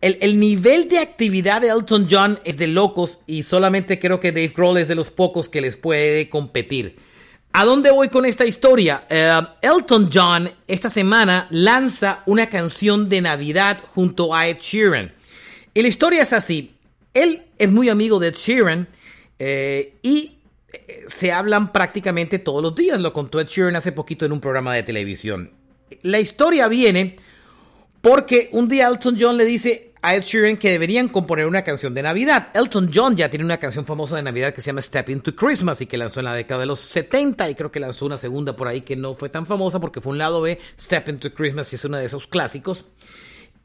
el, 0.00 0.18
el, 0.20 0.40
nivel 0.40 0.88
de 0.88 0.98
actividad 0.98 1.60
de 1.60 1.68
Elton 1.68 2.08
John 2.10 2.40
es 2.44 2.56
de 2.56 2.66
locos 2.68 3.18
y 3.26 3.42
solamente 3.42 3.98
creo 3.98 4.18
que 4.18 4.32
Dave 4.32 4.52
Grohl 4.56 4.78
es 4.78 4.88
de 4.88 4.94
los 4.94 5.10
pocos 5.10 5.48
que 5.48 5.60
les 5.60 5.76
puede 5.76 6.28
competir. 6.28 7.07
¿A 7.58 7.64
dónde 7.64 7.90
voy 7.90 8.08
con 8.08 8.24
esta 8.24 8.46
historia? 8.46 9.04
Eh, 9.10 9.36
Elton 9.62 10.10
John 10.14 10.48
esta 10.68 10.88
semana 10.88 11.48
lanza 11.50 12.22
una 12.26 12.48
canción 12.48 13.08
de 13.08 13.20
Navidad 13.20 13.82
junto 13.84 14.32
a 14.32 14.46
Ed 14.46 14.58
Sheeran. 14.60 15.12
Y 15.74 15.82
la 15.82 15.88
historia 15.88 16.22
es 16.22 16.32
así. 16.32 16.76
Él 17.12 17.42
es 17.58 17.68
muy 17.68 17.88
amigo 17.88 18.20
de 18.20 18.28
Ed 18.28 18.36
Sheeran 18.36 18.86
eh, 19.40 19.94
y 20.02 20.36
eh, 20.72 21.02
se 21.08 21.32
hablan 21.32 21.72
prácticamente 21.72 22.38
todos 22.38 22.62
los 22.62 22.76
días. 22.76 23.00
Lo 23.00 23.12
contó 23.12 23.40
Ed 23.40 23.48
Sheeran 23.48 23.74
hace 23.74 23.90
poquito 23.90 24.24
en 24.24 24.30
un 24.30 24.40
programa 24.40 24.72
de 24.74 24.84
televisión. 24.84 25.50
La 26.02 26.20
historia 26.20 26.68
viene 26.68 27.16
porque 28.00 28.50
un 28.52 28.68
día 28.68 28.86
Elton 28.86 29.16
John 29.18 29.36
le 29.36 29.44
dice, 29.44 29.94
a 30.02 30.14
Ed 30.14 30.22
Sheeran 30.22 30.56
que 30.56 30.70
deberían 30.70 31.08
componer 31.08 31.46
una 31.46 31.62
canción 31.62 31.94
de 31.94 32.02
Navidad. 32.02 32.48
Elton 32.54 32.90
John 32.94 33.16
ya 33.16 33.30
tiene 33.30 33.44
una 33.44 33.58
canción 33.58 33.84
famosa 33.84 34.16
de 34.16 34.22
Navidad 34.22 34.52
que 34.52 34.60
se 34.60 34.68
llama 34.68 34.82
Step 34.82 35.08
Into 35.08 35.34
Christmas 35.34 35.80
y 35.80 35.86
que 35.86 35.98
lanzó 35.98 36.20
en 36.20 36.26
la 36.26 36.34
década 36.34 36.60
de 36.60 36.66
los 36.66 36.80
70 36.80 37.50
y 37.50 37.54
creo 37.54 37.70
que 37.70 37.80
lanzó 37.80 38.06
una 38.06 38.16
segunda 38.16 38.56
por 38.56 38.68
ahí 38.68 38.82
que 38.82 38.96
no 38.96 39.14
fue 39.14 39.28
tan 39.28 39.46
famosa 39.46 39.80
porque 39.80 40.00
fue 40.00 40.12
un 40.12 40.18
lado 40.18 40.40
B, 40.40 40.58
Step 40.78 41.08
Into 41.08 41.32
Christmas 41.34 41.72
y 41.72 41.76
es 41.76 41.84
uno 41.84 41.96
de 41.96 42.04
esos 42.04 42.26
clásicos. 42.26 42.86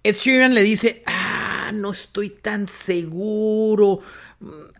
Ed 0.04 0.16
Sheeran 0.16 0.54
le 0.54 0.64
dice, 0.64 1.02
ah, 1.06 1.72
no 1.74 1.92
estoy 1.92 2.30
tan 2.30 2.68
seguro, 2.68 4.02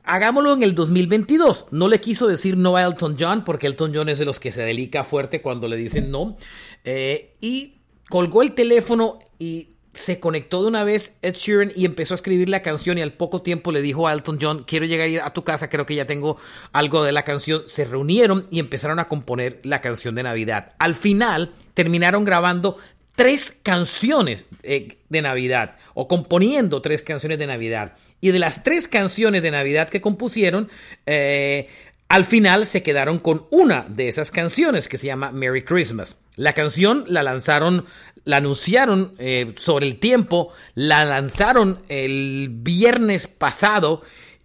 hagámoslo 0.04 0.54
en 0.54 0.64
el 0.64 0.76
2022. 0.76 1.68
No 1.72 1.88
le 1.88 2.02
quiso 2.02 2.28
decir 2.28 2.58
no 2.58 2.76
a 2.76 2.84
Elton 2.84 3.16
John 3.20 3.46
porque 3.46 3.68
Elton 3.68 3.94
John 3.94 4.10
es 4.10 4.20
de 4.20 4.26
los 4.26 4.40
que 4.40 4.52
se 4.52 4.64
delica 4.64 5.04
fuerte 5.04 5.42
cuando 5.42 5.68
le 5.68 5.78
dicen 5.78 6.12
no. 6.12 6.38
Eh, 6.84 7.34
y 7.40 7.78
colgó 8.10 8.42
el 8.42 8.54
teléfono 8.54 9.20
y 9.40 9.73
se 9.94 10.20
conectó 10.20 10.62
de 10.62 10.68
una 10.68 10.84
vez 10.84 11.14
Ed 11.22 11.36
Sheeran 11.36 11.72
y 11.76 11.86
empezó 11.86 12.14
a 12.14 12.16
escribir 12.16 12.50
la 12.50 12.62
canción 12.62 12.98
y 12.98 13.02
al 13.02 13.14
poco 13.14 13.42
tiempo 13.42 13.72
le 13.72 13.82
dijo 13.82 14.08
a 14.08 14.14
Elton 14.14 14.40
John, 14.42 14.64
quiero 14.66 14.86
llegar 14.86 15.26
a 15.26 15.34
tu 15.34 15.44
casa, 15.44 15.70
creo 15.70 15.86
que 15.86 15.96
ya 15.96 16.06
tengo 16.06 16.38
algo 16.72 17.04
de 17.04 17.12
la 17.12 17.24
canción. 17.24 17.64
Se 17.68 17.86
reunieron 17.86 18.48
y 18.50 18.60
empezaron 18.60 19.00
a 19.00 19.08
componer 19.08 19.60
la 19.64 19.82
canción 19.82 20.16
de 20.16 20.24
Navidad. 20.24 20.74
Al 20.80 20.96
final 20.96 21.54
terminaron 21.76 22.26
grabando 22.26 22.78
tres 23.16 23.54
canciones 23.62 24.46
eh, 24.64 24.98
de 25.10 25.22
Navidad 25.22 25.78
o 25.94 26.08
componiendo 26.08 26.82
tres 26.82 27.04
canciones 27.04 27.38
de 27.38 27.48
Navidad. 27.48 27.94
Y 28.20 28.32
de 28.32 28.40
las 28.40 28.64
tres 28.64 28.88
canciones 28.88 29.44
de 29.44 29.52
Navidad 29.52 29.90
que 29.90 30.02
compusieron, 30.02 30.70
eh, 31.06 31.68
al 32.08 32.26
final 32.26 32.66
se 32.66 32.82
quedaron 32.82 33.20
con 33.20 33.46
una 33.52 33.86
de 33.88 34.08
esas 34.08 34.32
canciones 34.32 34.88
que 34.88 34.98
se 34.98 35.08
llama 35.08 35.32
Merry 35.32 35.64
Christmas. 35.64 36.16
La 36.36 36.54
canción 36.54 37.06
la 37.08 37.24
lanzaron 37.24 37.86
la 38.26 38.38
anunciaron 38.38 39.14
eh, 39.18 39.54
sobre 39.58 39.88
el 39.88 40.00
tiempo, 40.00 40.50
la 40.76 41.04
lanzaron 41.04 41.80
el 41.90 42.50
viernes 42.50 43.28
pasado 43.28 44.02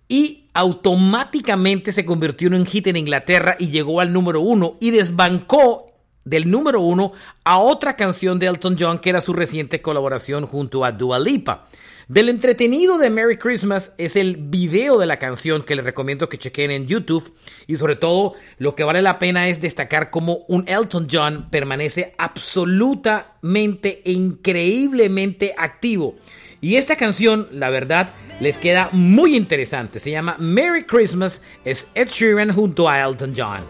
y 0.09 0.47
automáticamente 0.55 1.93
se 1.93 2.05
convirtió 2.05 2.49
en 2.49 2.55
un 2.55 2.67
hit 2.67 2.87
en 2.89 2.97
Inglaterra 2.97 3.57
y 3.59 3.69
llegó 3.69 4.01
al 4.01 4.13
número 4.13 4.41
uno 4.41 4.77
y 4.81 4.91
desbancó 4.91 5.87
del 6.25 6.51
número 6.51 6.81
uno 6.81 7.13
a 7.45 7.59
otra 7.59 7.97
canción 7.97 8.39
de 8.39 8.47
Elton 8.47 8.77
John 8.79 8.99
que 8.99 9.11
era 9.11 9.21
su 9.21 9.33
reciente 9.33 9.81
colaboración 9.81 10.47
junto 10.47 10.85
a 10.85 10.93
Dua 10.93 11.19
Lipa. 11.19 11.67
Del 12.09 12.31
entretenido 12.31 12.97
de 12.97 13.11
Merry 13.11 13.37
Christmas 13.37 13.93
es 13.99 14.17
el 14.17 14.39
video 14.39 14.97
de 14.97 15.05
la 15.05 15.19
canción 15.19 15.63
que 15.63 15.77
les 15.77 15.85
recomiendo 15.85 16.31
que 16.31 16.39
chequen 16.39 16.71
en 16.71 16.87
YouTube 16.87 17.35
y 17.67 17.77
sobre 17.77 17.97
todo 17.97 18.33
lo 18.57 18.75
que 18.75 18.83
vale 18.83 19.03
la 19.03 19.19
pena 19.19 19.51
es 19.51 19.61
destacar 19.61 20.09
cómo 20.09 20.47
un 20.49 20.67
Elton 20.67 21.07
John 21.13 21.51
permanece 21.51 22.15
absolutamente 22.17 24.01
e 24.07 24.13
increíblemente 24.13 25.55
activo. 25.59 26.17
Y 26.63 26.77
esta 26.77 26.97
canción, 26.97 27.47
la 27.53 27.69
verdad, 27.69 28.15
les 28.41 28.57
queda 28.57 28.89
muy 28.93 29.37
interesante. 29.37 29.99
Se 29.99 30.11
llama 30.11 30.37
Merry 30.39 30.85
Christmas, 30.85 31.43
es 31.67 31.89
Ed 31.95 32.09
Sheeran 32.09 32.55
junto 32.55 32.89
a 32.89 33.03
Elton 33.03 33.35
John. 33.37 33.61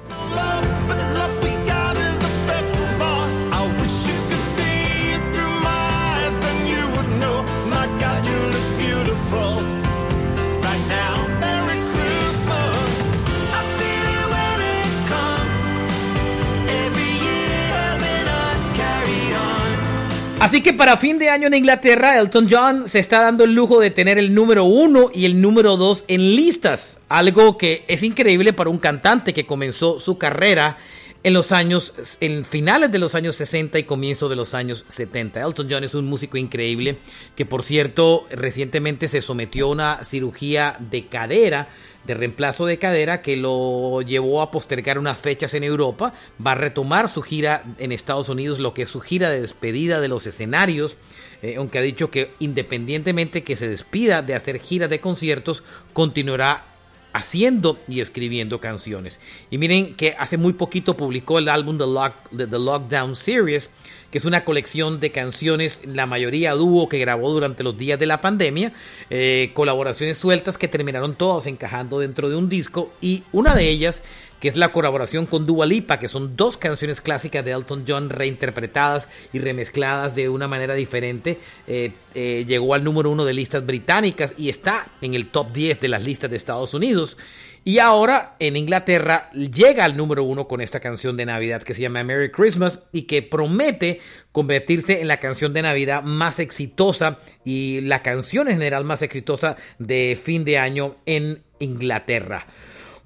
Así 20.41 20.63
que 20.63 20.73
para 20.73 20.97
fin 20.97 21.19
de 21.19 21.31
año 21.31 21.49
en 21.49 21.55
Inglaterra, 21.55 22.17
Elton 22.17 22.47
John 22.49 22.87
se 22.87 23.01
está 23.01 23.23
dando 23.23 23.43
el 23.43 23.55
lujo 23.55 23.81
de 23.81 23.91
tener 23.91 24.19
el 24.19 24.35
número 24.35 24.65
uno 24.65 25.11
y 25.13 25.25
el 25.25 25.41
número 25.41 25.77
dos 25.77 26.05
en 26.07 26.37
listas. 26.37 26.99
Algo 27.09 27.59
que 27.59 27.85
es 27.89 28.05
increíble 28.05 28.53
para 28.53 28.71
un 28.71 28.79
cantante 28.79 29.35
que 29.35 29.47
comenzó 29.47 29.99
su 29.99 30.17
carrera 30.17 30.79
en 31.23 31.33
los 31.33 31.53
años, 31.53 31.93
en 32.21 32.45
finales 32.45 32.93
de 32.93 32.99
los 32.99 33.15
años 33.15 33.37
60 33.37 33.79
y 33.79 33.85
comienzo 33.85 34.29
de 34.29 34.37
los 34.37 34.55
años 34.55 34.85
70. 34.89 35.43
Elton 35.43 35.69
John 35.71 35.85
es 35.85 35.95
un 35.95 36.07
músico 36.07 36.37
increíble 36.37 36.99
que, 37.35 37.45
por 37.45 37.63
cierto, 37.63 38.27
recientemente 38.31 39.09
se 39.09 39.21
sometió 39.21 39.67
a 39.67 39.71
una 39.71 40.05
cirugía 40.05 40.77
de 40.79 41.07
cadera 41.07 41.69
de 42.09 42.15
reemplazo 42.15 42.65
de 42.65 42.79
cadera 42.79 43.21
que 43.21 43.37
lo 43.37 44.01
llevó 44.01 44.41
a 44.41 44.51
postergar 44.51 44.99
unas 44.99 45.19
fechas 45.19 45.53
en 45.53 45.63
Europa. 45.63 46.15
Va 46.45 46.53
a 46.53 46.55
retomar 46.55 47.07
su 47.09 47.21
gira 47.21 47.65
en 47.79 47.93
Estados 47.93 48.31
Unidos, 48.31 48.59
lo 48.59 48.73
que 48.73 48.83
es 48.83 48.89
su 48.89 49.01
gira 49.01 49.29
de 49.29 49.43
despedida 49.43 50.01
de 50.01 50.09
los 50.09 50.27
escenarios. 50.27 50.97
Eh, 51.43 51.57
aunque 51.59 51.79
ha 51.79 51.83
dicho 51.83 52.11
que 52.11 52.33
independientemente 52.39 53.45
que 53.45 53.57
se 53.57 53.69
despida 53.69 54.23
de 54.23 54.35
hacer 54.35 54.59
gira 54.59 54.89
de 54.89 55.01
conciertos, 55.01 55.63
continuará 55.93 56.65
haciendo 57.13 57.79
y 57.89 58.01
escribiendo 58.01 58.61
canciones. 58.61 59.19
Y 59.51 59.59
miren 59.59 59.95
que 59.95 60.15
hace 60.19 60.37
muy 60.37 60.53
poquito 60.53 60.97
publicó 60.97 61.39
el 61.39 61.49
álbum 61.49 61.79
The, 61.79 62.47
The 62.47 62.59
Lockdown 62.59 63.17
Series, 63.17 63.71
que 64.11 64.19
es 64.19 64.25
una 64.25 64.45
colección 64.45 65.01
de 65.01 65.11
canciones, 65.11 65.81
la 65.85 66.07
mayoría 66.07 66.55
dúo 66.55 66.89
que 66.89 66.99
grabó 66.99 67.31
durante 67.31 67.63
los 67.63 67.77
días 67.77 67.99
de 67.99 68.07
la 68.07 68.21
pandemia, 68.21 68.73
eh, 69.11 69.51
colaboraciones 69.53 70.17
sueltas 70.17 70.57
que 70.57 70.69
terminaron 70.69 71.15
todas 71.15 71.47
encajando 71.47 71.99
dentro 71.99 72.31
de 72.31 72.37
un 72.37 72.49
disco 72.49 72.91
y 73.01 73.25
una 73.33 73.55
de 73.55 73.69
ellas 73.69 74.03
que 74.41 74.49
es 74.49 74.57
la 74.57 74.73
colaboración 74.73 75.27
con 75.27 75.47
Dua 75.47 75.67
Lipa, 75.67 75.99
que 75.99 76.09
son 76.09 76.37
dos 76.37 76.57
canciones 76.57 77.01
clásicas 77.01 77.45
de 77.45 77.53
Elton 77.53 77.85
John 77.87 78.11
reinterpretadas 78.11 79.09
y 79.33 79.39
remezcladas 79.39 80.15
de 80.15 80.29
una 80.29 80.49
manera 80.49 80.75
diferente. 80.75 81.39
Eh, 81.67 81.93
eh, 82.15 82.45
llegó 82.47 82.75
al 82.75 82.85
número 82.85 83.11
uno 83.11 83.25
de 83.25 83.33
listas 83.33 83.65
británicas 83.67 84.35
y 84.37 84.49
está 84.49 84.89
en 85.01 85.15
el 85.15 85.27
top 85.27 85.53
10 85.53 85.81
de 85.81 85.89
las 85.89 86.05
listas 86.05 86.31
de 86.31 86.37
Estados 86.37 86.75
Unidos. 86.75 87.17
Y 87.65 87.81
ahora 87.81 88.37
en 88.39 88.57
Inglaterra 88.57 89.31
llega 89.33 89.85
al 89.85 89.97
número 89.97 90.25
uno 90.25 90.49
con 90.49 90.61
esta 90.61 90.81
canción 90.81 91.17
de 91.17 91.27
Navidad 91.27 91.63
que 91.63 91.75
se 91.75 91.83
llama 91.83 92.03
Merry 92.03 92.31
Christmas 92.31 92.81
y 92.93 93.03
que 93.03 93.21
promete 93.21 94.01
convertirse 94.33 95.01
en 95.01 95.09
la 95.09 95.19
canción 95.19 95.53
de 95.53 95.63
Navidad 95.63 96.03
más 96.03 96.39
exitosa 96.39 97.19
y 97.45 97.81
la 97.83 98.03
canción 98.03 98.49
en 98.49 98.55
general 98.55 98.85
más 98.85 99.03
exitosa 99.03 99.57
de 99.79 100.19
fin 100.19 100.45
de 100.45 100.59
año 100.59 100.97
en 101.05 101.43
Inglaterra. 101.59 102.47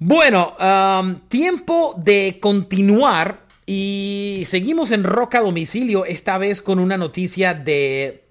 Bueno, 0.05 0.53
um, 0.59 1.15
tiempo 1.29 1.95
de 1.97 2.37
continuar 2.41 3.45
y 3.65 4.43
seguimos 4.47 4.91
en 4.91 5.05
Roca 5.05 5.39
Domicilio, 5.39 6.03
esta 6.03 6.37
vez 6.37 6.61
con 6.61 6.77
una 6.79 6.97
noticia 6.97 7.53
de 7.53 8.25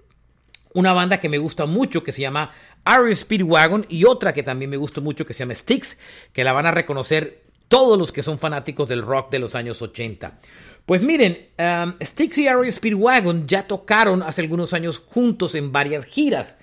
una 0.75 0.93
banda 0.93 1.19
que 1.19 1.29
me 1.29 1.39
gusta 1.39 1.65
mucho 1.65 2.03
que 2.03 2.11
se 2.11 2.21
llama 2.21 2.51
Speed 2.85 3.15
Speedwagon 3.15 3.87
y 3.89 4.05
otra 4.05 4.33
que 4.33 4.43
también 4.43 4.69
me 4.69 4.77
gusta 4.77 5.01
mucho 5.01 5.25
que 5.25 5.33
se 5.33 5.39
llama 5.39 5.55
Styx, 5.55 5.97
que 6.31 6.43
la 6.43 6.53
van 6.53 6.67
a 6.67 6.71
reconocer 6.71 7.41
todos 7.69 7.97
los 7.97 8.11
que 8.11 8.21
son 8.21 8.37
fanáticos 8.37 8.87
del 8.87 9.01
rock 9.01 9.31
de 9.31 9.39
los 9.39 9.55
años 9.55 9.81
80. 9.81 10.41
Pues 10.85 11.01
miren, 11.01 11.49
um, 11.57 11.95
Styx 11.99 12.37
y 12.37 12.45
Speed 12.45 12.71
Speedwagon 12.71 13.47
ya 13.47 13.65
tocaron 13.65 14.21
hace 14.21 14.41
algunos 14.41 14.73
años 14.73 14.99
juntos 14.99 15.55
en 15.55 15.71
varias 15.71 16.05
giras 16.05 16.55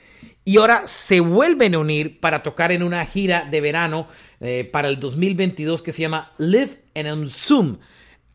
y 0.44 0.56
ahora 0.56 0.86
se 0.86 1.20
vuelven 1.20 1.74
a 1.74 1.78
unir 1.78 2.20
para 2.20 2.42
tocar 2.42 2.72
en 2.72 2.82
una 2.82 3.04
gira 3.04 3.46
de 3.50 3.60
verano 3.60 4.08
eh, 4.40 4.68
para 4.70 4.88
el 4.88 4.98
2022 4.98 5.82
que 5.82 5.92
se 5.92 6.02
llama 6.02 6.32
Live 6.38 6.82
and 6.94 7.28
Zoom. 7.28 7.78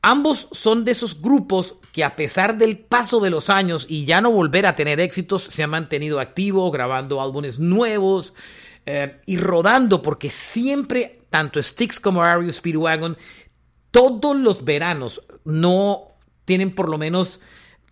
Ambos 0.02 0.48
son 0.52 0.86
de 0.86 0.92
esos 0.92 1.20
grupos 1.20 1.76
que 1.92 2.04
a 2.04 2.16
pesar 2.16 2.58
del 2.58 2.78
paso 2.78 3.20
de 3.20 3.32
los 3.32 3.50
años 3.50 3.88
y 3.90 4.06
ya 4.06 4.22
no 4.22 4.32
volver 4.32 4.68
a 4.68 4.76
tener 4.76 5.00
éxitos, 5.00 5.44
se 5.44 5.64
han 5.64 5.72
mantenido 5.72 6.20
activos, 6.20 6.72
grabando 6.72 7.22
álbumes 7.22 7.58
nuevos 7.58 8.34
eh, 8.86 9.20
y 9.26 9.38
rodando, 9.38 10.04
porque 10.04 10.30
siempre, 10.30 11.22
tanto 11.32 11.62
Styx 11.62 12.00
como 12.00 12.22
Ario 12.22 12.54
Speedwagon, 12.54 13.18
todos 13.90 14.36
los 14.36 14.64
veranos 14.64 15.22
no 15.44 16.10
tienen 16.46 16.76
por 16.76 16.88
lo 16.88 17.00
menos 17.00 17.40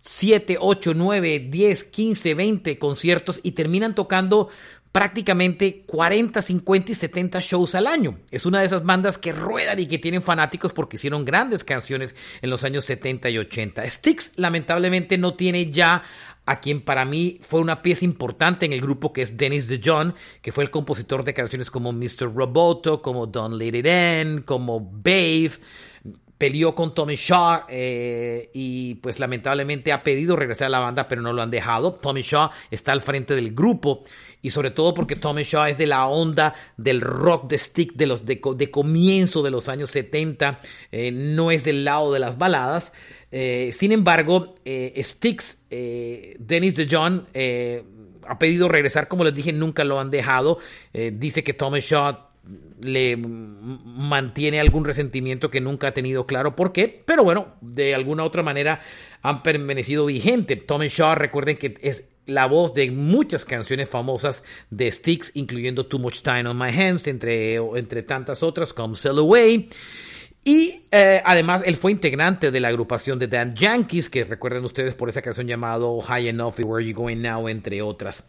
7, 0.04 0.58
8, 0.60 0.92
9, 0.94 1.46
10, 1.50 1.84
15, 1.84 2.34
20 2.34 2.78
conciertos 2.78 3.40
y 3.42 3.52
terminan 3.52 3.94
tocando 3.94 4.50
prácticamente 4.92 5.82
40, 5.86 6.40
50 6.40 6.92
y 6.92 6.94
70 6.94 7.40
shows 7.40 7.74
al 7.74 7.86
año. 7.88 8.20
Es 8.30 8.46
una 8.46 8.60
de 8.60 8.66
esas 8.66 8.84
bandas 8.84 9.18
que 9.18 9.32
ruedan 9.32 9.80
y 9.80 9.86
que 9.86 9.98
tienen 9.98 10.22
fanáticos 10.22 10.72
porque 10.72 10.96
hicieron 10.96 11.24
grandes 11.24 11.64
canciones 11.64 12.14
en 12.42 12.50
los 12.50 12.62
años 12.64 12.84
70 12.84 13.30
y 13.30 13.38
80. 13.38 13.88
Styx 13.88 14.32
lamentablemente 14.36 15.18
no 15.18 15.34
tiene 15.34 15.70
ya 15.72 16.04
a 16.46 16.60
quien 16.60 16.82
para 16.82 17.04
mí 17.06 17.40
fue 17.40 17.60
una 17.60 17.82
pieza 17.82 18.04
importante 18.04 18.66
en 18.66 18.72
el 18.72 18.82
grupo 18.82 19.12
que 19.12 19.22
es 19.22 19.36
Dennis 19.36 19.66
DeJohn, 19.66 20.14
que 20.42 20.52
fue 20.52 20.62
el 20.62 20.70
compositor 20.70 21.24
de 21.24 21.34
canciones 21.34 21.70
como 21.70 21.92
Mr. 21.92 22.32
Roboto, 22.32 23.00
como 23.00 23.26
Don't 23.26 23.56
Let 23.56 23.78
It 23.78 23.86
End, 23.86 24.44
como 24.44 24.80
Babe 24.80 25.52
peleó 26.38 26.74
con 26.74 26.94
Tommy 26.94 27.16
Shaw 27.16 27.62
eh, 27.68 28.50
y 28.52 28.96
pues 28.96 29.18
lamentablemente 29.18 29.92
ha 29.92 30.02
pedido 30.02 30.36
regresar 30.36 30.66
a 30.66 30.70
la 30.70 30.80
banda 30.80 31.06
pero 31.08 31.22
no 31.22 31.32
lo 31.32 31.42
han 31.42 31.50
dejado. 31.50 31.92
Tommy 31.92 32.22
Shaw 32.22 32.50
está 32.70 32.92
al 32.92 33.00
frente 33.00 33.34
del 33.34 33.54
grupo 33.54 34.02
y 34.42 34.50
sobre 34.50 34.70
todo 34.70 34.94
porque 34.94 35.16
Tommy 35.16 35.44
Shaw 35.44 35.66
es 35.66 35.78
de 35.78 35.86
la 35.86 36.06
onda 36.06 36.54
del 36.76 37.00
rock 37.00 37.48
de 37.48 37.58
stick 37.58 37.94
de 37.94 38.06
los 38.06 38.26
de, 38.26 38.40
comienzo 38.70 39.42
de 39.42 39.50
los 39.50 39.68
años 39.68 39.90
70, 39.90 40.60
eh, 40.92 41.12
no 41.12 41.50
es 41.50 41.64
del 41.64 41.84
lado 41.84 42.12
de 42.12 42.18
las 42.18 42.36
baladas. 42.36 42.92
Eh, 43.30 43.70
sin 43.72 43.92
embargo, 43.92 44.54
Sticks, 44.64 45.58
Dennis 45.70 46.74
DeJohn, 46.74 47.26
ha 48.26 48.38
pedido 48.38 48.68
regresar, 48.68 49.08
como 49.08 49.24
les 49.24 49.34
dije, 49.34 49.52
nunca 49.52 49.84
lo 49.84 49.98
han 49.98 50.10
dejado. 50.10 50.58
dice 50.92 51.42
que 51.42 51.52
Tommy 51.52 51.80
Shaw 51.80 52.33
le 52.80 53.16
mantiene 53.16 54.60
algún 54.60 54.84
resentimiento 54.84 55.50
que 55.50 55.60
nunca 55.60 55.88
ha 55.88 55.94
tenido 55.94 56.26
claro 56.26 56.54
por 56.54 56.72
qué, 56.72 57.02
pero 57.06 57.24
bueno, 57.24 57.54
de 57.60 57.94
alguna 57.94 58.24
otra 58.24 58.42
manera 58.42 58.80
han 59.22 59.42
permanecido 59.42 60.06
vigentes. 60.06 60.66
Tommy 60.66 60.88
Shaw, 60.88 61.14
recuerden 61.14 61.56
que 61.56 61.74
es 61.80 62.04
la 62.26 62.46
voz 62.46 62.74
de 62.74 62.90
muchas 62.90 63.44
canciones 63.44 63.88
famosas 63.88 64.42
de 64.70 64.90
Styx, 64.90 65.32
incluyendo 65.34 65.86
Too 65.86 65.98
Much 65.98 66.20
Time 66.20 66.48
on 66.48 66.58
My 66.58 66.68
Hands, 66.68 67.06
entre, 67.06 67.56
entre 67.56 68.02
tantas 68.02 68.42
otras, 68.42 68.72
como 68.72 68.94
Sell 68.94 69.18
Away. 69.18 69.68
Y 70.46 70.82
eh, 70.90 71.22
además 71.24 71.62
él 71.64 71.76
fue 71.76 71.90
integrante 71.90 72.50
de 72.50 72.60
la 72.60 72.68
agrupación 72.68 73.18
de 73.18 73.28
Dan 73.28 73.54
Yankees, 73.54 74.10
que 74.10 74.24
recuerden 74.24 74.64
ustedes 74.64 74.94
por 74.94 75.08
esa 75.08 75.22
canción 75.22 75.46
llamado 75.46 75.98
High 76.02 76.28
Enough 76.28 76.56
y 76.58 76.62
Where 76.64 76.86
You 76.86 76.94
Going 76.94 77.22
Now, 77.22 77.48
entre 77.48 77.80
otras. 77.80 78.24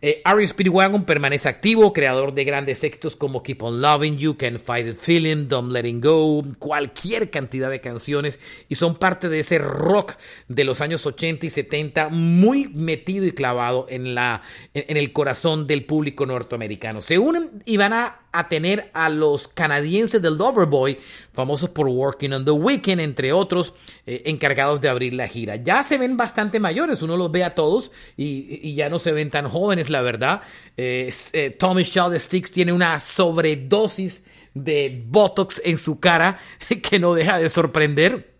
Eh, 0.00 0.22
Ari 0.24 0.46
Speedwagon 0.46 1.04
permanece 1.04 1.48
activo, 1.48 1.92
creador 1.92 2.32
de 2.32 2.44
grandes 2.44 2.84
éxitos 2.84 3.16
como 3.16 3.42
Keep 3.42 3.64
on 3.64 3.80
Loving 3.80 4.16
You, 4.16 4.36
Can't 4.36 4.60
Fight 4.60 4.86
the 4.86 4.94
Feeling, 4.94 5.48
Don't 5.48 5.72
Letting 5.72 6.00
Go, 6.00 6.44
cualquier 6.60 7.30
cantidad 7.30 7.68
de 7.68 7.80
canciones 7.80 8.38
y 8.68 8.76
son 8.76 8.94
parte 8.94 9.28
de 9.28 9.40
ese 9.40 9.58
rock 9.58 10.14
de 10.46 10.62
los 10.62 10.80
años 10.80 11.04
80 11.04 11.46
y 11.46 11.50
70 11.50 12.10
muy 12.10 12.68
metido 12.68 13.26
y 13.26 13.32
clavado 13.32 13.86
en, 13.88 14.14
la, 14.14 14.42
en, 14.72 14.96
el 14.96 15.12
corazón 15.12 15.66
del 15.66 15.84
público 15.84 16.26
norteamericano. 16.26 17.00
Se 17.00 17.18
unen 17.18 17.62
y 17.64 17.76
van 17.76 17.92
a, 17.92 18.20
tener 18.46 18.90
a 18.92 19.08
los 19.08 19.48
canadienses 19.48 20.22
del 20.22 20.36
Loverboy, 20.36 20.98
famosos 21.32 21.70
por 21.70 21.88
Working 21.88 22.32
on 22.34 22.44
the 22.44 22.52
Weekend, 22.52 23.00
entre 23.00 23.32
otros, 23.32 23.74
eh, 24.06 24.22
encargados 24.26 24.80
de 24.80 24.88
abrir 24.88 25.14
la 25.14 25.26
gira. 25.26 25.56
Ya 25.56 25.82
se 25.82 25.98
ven 25.98 26.16
bastante 26.16 26.60
mayores, 26.60 27.02
uno 27.02 27.16
los 27.16 27.32
ve 27.32 27.42
a 27.42 27.54
todos 27.54 27.90
y, 28.16 28.74
ya 28.74 28.88
no 28.88 29.00
se 29.00 29.10
ven 29.10 29.30
tan 29.30 29.48
jóvenes 29.48 29.90
la 29.90 30.02
verdad. 30.02 30.42
Eh, 30.76 31.12
eh, 31.32 31.50
Tommy 31.58 31.82
Shaw 31.82 32.16
Sticks 32.20 32.52
tiene 32.52 32.72
una 32.72 33.00
sobredosis 33.00 34.22
de 34.54 35.02
Botox 35.06 35.60
en 35.64 35.78
su 35.78 35.98
cara 35.98 36.38
que 36.82 36.98
no 37.00 37.14
deja 37.14 37.38
de 37.38 37.48
sorprender. 37.48 38.34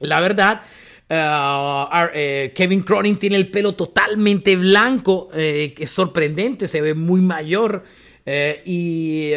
La 0.00 0.20
verdad, 0.20 0.62
uh, 1.10 2.52
Kevin 2.54 2.82
Cronin 2.82 3.18
tiene 3.18 3.36
el 3.36 3.48
pelo 3.50 3.74
totalmente 3.74 4.56
blanco, 4.56 5.28
que 5.28 5.74
es 5.76 5.90
sorprendente, 5.90 6.66
se 6.66 6.80
ve 6.80 6.94
muy 6.94 7.20
mayor. 7.20 7.84
Y 8.64 9.32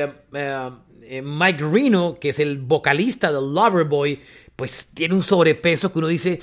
Mike 1.24 1.64
Reno, 1.72 2.16
que 2.20 2.30
es 2.30 2.40
el 2.40 2.58
vocalista 2.58 3.32
del 3.32 3.54
Loverboy, 3.54 4.22
pues 4.56 4.90
tiene 4.94 5.16
un 5.16 5.24
sobrepeso 5.24 5.92
que 5.92 6.00
uno 6.00 6.08
dice, 6.08 6.40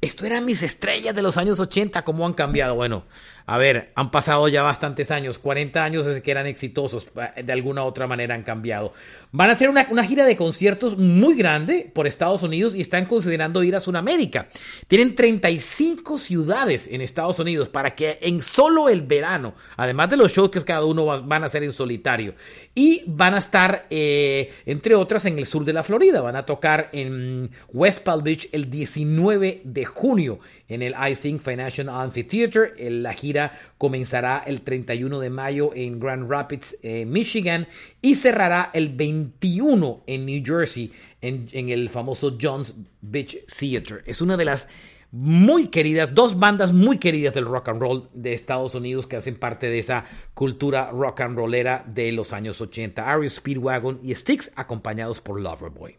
esto 0.00 0.26
eran 0.26 0.44
mis 0.44 0.62
estrellas 0.62 1.14
de 1.14 1.22
los 1.22 1.38
años 1.38 1.58
80, 1.58 2.02
¿cómo 2.04 2.26
han 2.26 2.34
cambiado? 2.34 2.74
Bueno, 2.74 3.04
a 3.50 3.58
ver, 3.58 3.90
han 3.96 4.12
pasado 4.12 4.46
ya 4.46 4.62
bastantes 4.62 5.10
años, 5.10 5.40
40 5.40 5.82
años 5.82 6.06
desde 6.06 6.22
que 6.22 6.30
eran 6.30 6.46
exitosos, 6.46 7.08
de 7.34 7.52
alguna 7.52 7.82
u 7.82 7.86
otra 7.86 8.06
manera 8.06 8.36
han 8.36 8.44
cambiado. 8.44 8.92
Van 9.32 9.50
a 9.50 9.54
hacer 9.54 9.68
una, 9.68 10.04
gira 10.04 10.24
de 10.24 10.36
conciertos 10.36 10.96
muy 10.96 11.34
grande 11.34 11.90
por 11.92 12.06
Estados 12.06 12.44
Unidos 12.44 12.76
y 12.76 12.80
están 12.80 13.06
considerando 13.06 13.64
ir 13.64 13.74
a 13.74 13.80
Sudamérica. 13.80 14.46
Tienen 14.86 15.16
35 15.16 16.18
ciudades 16.18 16.86
en 16.92 17.00
Estados 17.00 17.40
Unidos 17.40 17.68
para 17.68 17.96
que 17.96 18.20
en 18.22 18.40
solo 18.40 18.88
el 18.88 19.02
verano, 19.02 19.54
además 19.76 20.10
de 20.10 20.18
los 20.18 20.32
shows 20.32 20.50
que 20.50 20.60
cada 20.60 20.84
uno 20.84 21.04
van 21.04 21.42
a 21.42 21.46
hacer 21.46 21.64
en 21.64 21.72
solitario, 21.72 22.36
y 22.72 23.02
van 23.08 23.34
a 23.34 23.38
estar, 23.38 23.88
eh, 23.90 24.52
entre 24.64 24.94
otras, 24.94 25.24
en 25.24 25.36
el 25.40 25.46
sur 25.46 25.64
de 25.64 25.72
la 25.72 25.82
Florida. 25.82 26.20
Van 26.20 26.36
a 26.36 26.46
tocar 26.46 26.88
en 26.92 27.50
West 27.72 28.04
Palm 28.04 28.22
Beach 28.22 28.48
el 28.52 28.70
19 28.70 29.62
de 29.64 29.84
junio 29.84 30.38
en 30.70 30.82
el 30.82 30.94
Icing 31.10 31.38
Financial 31.38 31.88
Amphitheater. 31.88 32.74
La 32.78 33.12
gira 33.12 33.52
comenzará 33.76 34.42
el 34.46 34.62
31 34.62 35.20
de 35.20 35.28
mayo 35.28 35.72
en 35.74 36.00
Grand 36.00 36.30
Rapids, 36.30 36.76
eh, 36.82 37.04
Michigan, 37.04 37.68
y 38.00 38.14
cerrará 38.14 38.70
el 38.72 38.88
21 38.88 40.04
en 40.06 40.24
New 40.24 40.42
Jersey, 40.42 40.92
en, 41.20 41.68
el 41.68 41.90
famoso 41.90 42.38
John's 42.40 42.74
Beach 43.02 43.36
Theater. 43.46 44.02
Es 44.06 44.22
una 44.22 44.36
de 44.36 44.46
las 44.46 44.68
muy 45.12 45.68
queridas, 45.68 46.14
dos 46.14 46.38
bandas 46.38 46.72
muy 46.72 46.98
queridas 46.98 47.34
del 47.34 47.44
rock 47.44 47.68
and 47.68 47.80
roll 47.80 48.08
de 48.14 48.32
Estados 48.32 48.76
Unidos 48.76 49.08
que 49.08 49.16
hacen 49.16 49.34
parte 49.34 49.68
de 49.68 49.80
esa 49.80 50.04
cultura 50.34 50.90
rock 50.92 51.22
and 51.22 51.36
rollera 51.36 51.84
de 51.86 52.12
los 52.12 52.32
años 52.32 52.60
80. 52.60 53.12
Ari 53.12 53.28
Speedwagon 53.28 53.98
y 54.04 54.14
Styx 54.14 54.52
acompañados 54.54 55.20
por 55.20 55.40
Loverboy. 55.40 55.96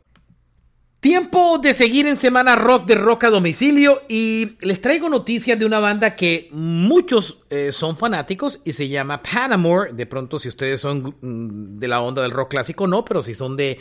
Tiempo 1.02 1.58
de 1.58 1.74
seguir 1.74 2.06
en 2.06 2.16
Semana 2.16 2.56
Rock 2.56 2.86
de 2.86 2.94
Rock 2.94 3.24
a 3.24 3.32
Domicilio 3.32 4.04
y 4.08 4.52
les 4.62 4.82
traigo 4.82 5.10
noticias 5.10 5.58
de 5.58 5.66
una 5.66 5.80
banda 5.80 6.16
que 6.16 6.48
muchos 6.52 7.40
eh, 7.50 7.72
son 7.72 7.98
fanáticos 7.98 8.60
y 8.66 8.74
se 8.74 8.88
llama 8.88 9.24
Panamore. 9.24 9.94
De 9.94 10.06
pronto 10.06 10.38
si 10.38 10.48
ustedes 10.48 10.80
son 10.80 11.16
mm, 11.22 11.80
de 11.80 11.88
la 11.88 12.02
onda 12.02 12.22
del 12.22 12.30
rock 12.30 12.52
clásico 12.52 12.86
no, 12.86 13.04
pero 13.04 13.24
si 13.24 13.34
son 13.34 13.58
de 13.58 13.80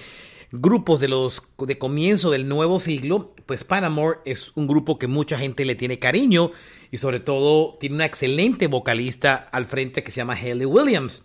grupos 0.51 0.99
de 0.99 1.09
los 1.09 1.43
de 1.59 1.77
comienzo 1.77 2.31
del 2.31 2.49
nuevo 2.49 2.81
siglo, 2.81 3.35
pues 3.45 3.65
Panamore 3.65 4.21
es 4.25 4.53
un 4.55 4.67
grupo 4.67 4.99
que 4.99 5.07
mucha 5.07 5.37
gente 5.37 5.67
le 5.67 5.75
tiene 5.75 5.99
cariño 5.99 6.53
y 6.91 6.97
sobre 6.97 7.21
todo 7.21 7.77
tiene 7.79 7.97
una 7.97 8.07
excelente 8.07 8.67
vocalista 8.67 9.47
al 9.53 9.67
frente 9.67 10.03
que 10.03 10.11
se 10.11 10.23
llama 10.23 10.39
Haley 10.41 10.65
Williams. 10.65 11.23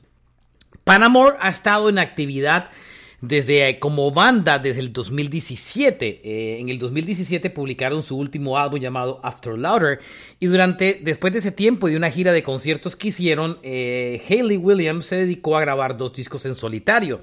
Panamore 0.84 1.38
ha 1.40 1.48
estado 1.48 1.88
en 1.88 2.00
actividad 2.00 2.70
desde 3.28 3.70
eh, 3.70 3.80
como 3.80 4.12
banda 4.12 4.60
desde 4.60 4.82
el 4.82 4.94
2017. 4.94 6.22
Eh, 6.24 6.60
en 6.60 6.70
el 6.70 6.80
2017 6.80 7.50
publicaron 7.50 8.04
su 8.04 8.18
último 8.18 8.58
álbum 8.58 8.80
llamado 8.80 9.20
After 9.24 9.58
Louder 9.58 10.00
y 10.40 10.46
durante 10.48 11.00
después 11.04 11.34
de 11.34 11.40
ese 11.40 11.52
tiempo 11.52 11.88
y 11.88 11.92
de 11.92 11.98
una 11.98 12.12
gira 12.12 12.32
de 12.32 12.44
conciertos 12.44 12.96
que 12.96 13.10
hicieron, 13.10 13.58
eh, 13.64 14.22
Hayley 14.30 14.58
Williams 14.58 15.06
se 15.06 15.18
dedicó 15.18 15.58
a 15.58 15.62
grabar 15.62 15.98
dos 15.98 16.14
discos 16.14 16.46
en 16.46 16.56
solitario, 16.56 17.22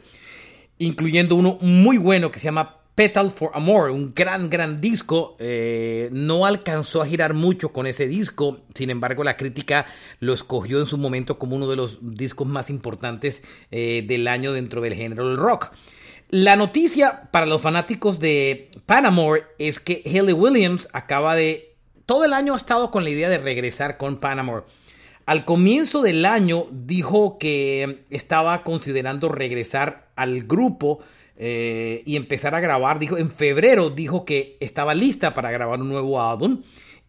incluyendo 0.78 1.36
uno 1.36 1.58
muy 1.60 1.98
bueno 1.98 2.30
que 2.30 2.38
se 2.38 2.46
llama 2.46 2.81
Petal 3.02 3.32
for 3.32 3.50
Amor, 3.54 3.90
un 3.90 4.14
gran, 4.14 4.48
gran 4.48 4.80
disco. 4.80 5.36
no 6.12 6.46
alcanzó 6.46 7.02
a 7.02 7.06
girar 7.06 7.34
mucho 7.34 7.72
con 7.72 7.88
ese 7.88 8.06
disco, 8.06 8.60
sin 8.76 8.90
embargo 8.90 9.24
la 9.24 9.36
crítica 9.36 9.86
lo 10.20 10.32
escogió 10.32 10.78
en 10.78 10.86
su 10.86 10.98
momento 10.98 11.36
como 11.36 11.56
uno 11.56 11.68
de 11.68 11.74
los 11.74 11.98
discos 12.00 12.46
más 12.46 12.70
importantes 12.70 13.42
del 13.72 14.28
año 14.28 14.52
dentro 14.52 14.80
del 14.80 14.94
género 14.94 15.26
del 15.26 15.36
rock. 15.36 15.72
La 16.28 16.54
noticia 16.54 17.28
para 17.32 17.44
los 17.44 17.60
fanáticos 17.60 18.20
de 18.20 18.70
Panamore 18.86 19.46
es 19.58 19.80
que 19.80 20.04
Haley 20.06 20.34
Williams 20.34 20.88
acaba 20.92 21.34
de... 21.34 21.74
Todo 22.06 22.24
el 22.24 22.32
año 22.32 22.54
ha 22.54 22.56
estado 22.56 22.92
con 22.92 23.02
la 23.02 23.10
idea 23.10 23.28
de 23.28 23.38
regresar 23.38 23.96
con 23.96 24.18
Panamore. 24.18 24.62
Al 25.26 25.44
comienzo 25.44 26.02
del 26.02 26.24
año 26.24 26.68
dijo 26.70 27.36
que 27.38 28.04
estaba 28.10 28.62
considerando 28.62 29.28
regresar 29.28 30.12
al 30.14 30.44
grupo 30.44 31.00
eh, 31.36 32.02
y 32.06 32.16
empezar 32.16 32.54
a 32.54 32.60
grabar. 32.60 32.98
Dijo, 32.98 33.18
en 33.18 33.30
febrero 33.30 33.90
dijo 33.90 34.24
que 34.24 34.56
estaba 34.60 34.94
lista 34.94 35.34
para 35.34 35.50
grabar 35.50 35.80
un 35.80 35.88
nuevo 35.88 36.20
álbum. 36.20 36.62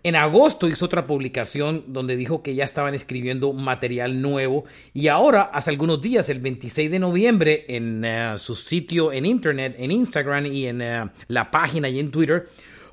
En 0.05 0.17
agosto 0.17 0.67
hizo 0.67 0.85
otra 0.85 1.07
publicación 1.07 1.85
donde 1.87 2.17
dijo 2.17 2.43
que 2.43 2.55
ya 2.55 2.65
estaban 2.65 2.93
escribiendo 2.93 3.53
material 3.53 4.21
nuevo 4.21 4.65
y 4.93 5.07
ahora, 5.07 5.43
hace 5.43 5.69
algunos 5.69 6.01
días, 6.01 6.27
el 6.27 6.39
26 6.39 6.91
de 6.91 6.99
noviembre, 6.99 7.65
en 7.69 8.03
eh, 8.03 8.33
su 8.37 8.55
sitio 8.55 9.13
en 9.13 9.25
internet, 9.25 9.75
en 9.77 9.91
Instagram 9.91 10.45
y 10.47 10.67
en 10.67 10.81
eh, 10.81 11.09
la 11.29 11.49
página 11.49 11.87
y 11.87 12.01
en 12.01 12.11
Twitter, 12.11 12.49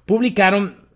publicaron 0.07 0.90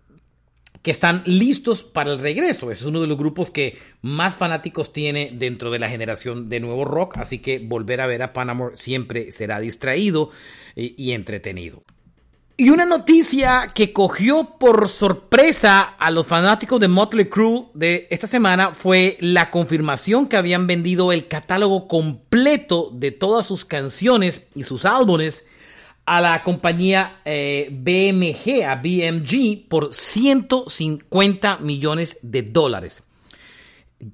que 0.85 0.91
están 0.91 1.23
listos 1.25 1.81
para 1.81 2.11
el 2.11 2.19
regreso. 2.19 2.69
es 2.69 2.83
uno 2.83 3.01
de 3.01 3.07
los 3.07 3.17
grupos 3.17 3.49
que 3.49 3.75
más 4.03 4.35
fanáticos 4.35 4.93
tiene 4.93 5.31
dentro 5.33 5.71
de 5.71 5.79
la 5.79 5.89
generación 5.89 6.47
de 6.47 6.59
nuevo 6.59 6.85
rock, 6.85 7.17
así 7.17 7.39
que 7.39 7.57
volver 7.57 8.01
a 8.01 8.05
ver 8.05 8.21
a 8.21 8.33
Panamore 8.33 8.77
siempre 8.77 9.31
será 9.31 9.59
distraído 9.59 10.29
y 10.75 11.13
entretenido. 11.13 11.81
Y 12.55 12.69
una 12.69 12.85
noticia 12.85 13.71
que 13.73 13.93
cogió 13.93 14.57
por 14.59 14.87
sorpresa 14.87 15.81
a 15.81 16.11
los 16.11 16.27
fanáticos 16.27 16.79
de 16.79 16.87
Motley 16.87 17.29
Crue 17.29 17.65
de 17.73 18.07
esta 18.11 18.27
semana 18.27 18.75
fue 18.75 19.17
la 19.19 19.49
confirmación 19.49 20.27
que 20.27 20.37
habían 20.37 20.67
vendido 20.67 21.11
el 21.11 21.27
catálogo 21.27 21.87
completo 21.87 22.91
de 22.93 23.09
todas 23.09 23.47
sus 23.47 23.65
canciones 23.65 24.43
y 24.53 24.65
sus 24.65 24.85
álbumes 24.85 25.45
a 26.05 26.21
la 26.21 26.43
compañía 26.43 27.21
eh, 27.25 27.69
BMG, 27.71 28.63
a 28.63 28.75
BMG, 28.75 29.67
por 29.67 29.93
150 29.93 31.57
millones 31.57 32.19
de 32.21 32.43
dólares. 32.43 33.03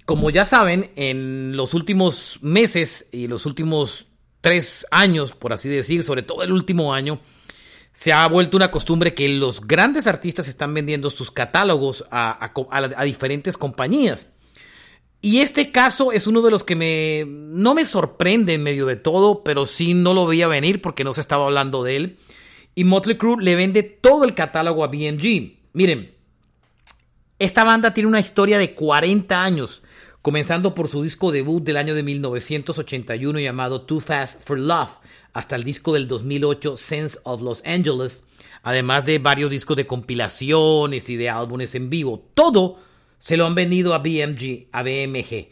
Como 0.05 0.29
ya 0.29 0.45
saben, 0.45 0.91
en 0.95 1.57
los 1.57 1.73
últimos 1.73 2.39
meses 2.41 3.07
y 3.11 3.27
los 3.27 3.45
últimos 3.45 4.07
tres 4.39 4.85
años, 4.91 5.33
por 5.33 5.53
así 5.53 5.69
decir, 5.69 6.03
sobre 6.03 6.23
todo 6.23 6.43
el 6.43 6.51
último 6.51 6.93
año, 6.93 7.19
se 7.93 8.13
ha 8.13 8.27
vuelto 8.27 8.57
una 8.57 8.71
costumbre 8.71 9.13
que 9.13 9.27
los 9.29 9.67
grandes 9.67 10.07
artistas 10.07 10.47
están 10.47 10.73
vendiendo 10.73 11.09
sus 11.09 11.29
catálogos 11.29 12.05
a, 12.09 12.51
diferentes 13.03 13.57
compañías. 13.57 14.27
Y 15.21 15.39
este 15.41 15.71
caso 15.71 16.11
es 16.11 16.25
uno 16.25 16.41
de 16.41 16.49
los 16.49 16.63
que 16.63 16.75
me 16.75 17.25
no 17.27 17.75
me 17.75 17.85
sorprende 17.85 18.55
en 18.55 18.63
medio 18.63 18.87
de 18.87 18.95
todo, 18.95 19.43
pero 19.43 19.67
sí 19.67 19.93
no 19.93 20.15
lo 20.15 20.25
veía 20.25 20.47
venir 20.47 20.81
porque 20.81 21.03
no 21.03 21.13
se 21.13 21.21
estaba 21.21 21.45
hablando 21.45 21.83
de 21.83 21.95
él. 21.95 22.17
Y 22.73 22.85
Motley 22.85 23.17
Crue 23.17 23.37
le 23.39 23.55
vende 23.55 23.83
todo 23.83 24.23
el 24.23 24.33
catálogo 24.33 24.83
a 24.83 24.87
BMG. 24.87 25.57
Miren, 25.73 26.15
esta 27.37 27.63
banda 27.63 27.93
tiene 27.93 28.09
una 28.09 28.19
historia 28.19 28.57
de 28.57 28.73
40 28.73 29.43
años, 29.43 29.83
comenzando 30.23 30.73
por 30.73 30.87
su 30.87 31.03
disco 31.03 31.31
debut 31.31 31.63
del 31.63 31.77
año 31.77 31.93
de 31.93 32.01
1981 32.01 33.39
llamado 33.39 33.81
Too 33.81 33.99
Fast 33.99 34.41
for 34.43 34.57
Love 34.57 34.91
hasta 35.33 35.55
el 35.55 35.63
disco 35.63 35.93
del 35.93 36.07
2008 36.07 36.77
Sense 36.77 37.19
of 37.23 37.41
Los 37.41 37.61
Angeles, 37.63 38.23
además 38.63 39.05
de 39.05 39.19
varios 39.19 39.51
discos 39.51 39.77
de 39.77 39.85
compilaciones 39.85 41.09
y 41.09 41.15
de 41.15 41.29
álbumes 41.29 41.75
en 41.75 41.89
vivo. 41.91 42.27
Todo 42.33 42.79
se 43.21 43.37
lo 43.37 43.45
han 43.45 43.53
vendido 43.53 43.93
a 43.93 43.99
BMG, 43.99 44.67
a 44.71 44.81
BMG. 44.81 45.49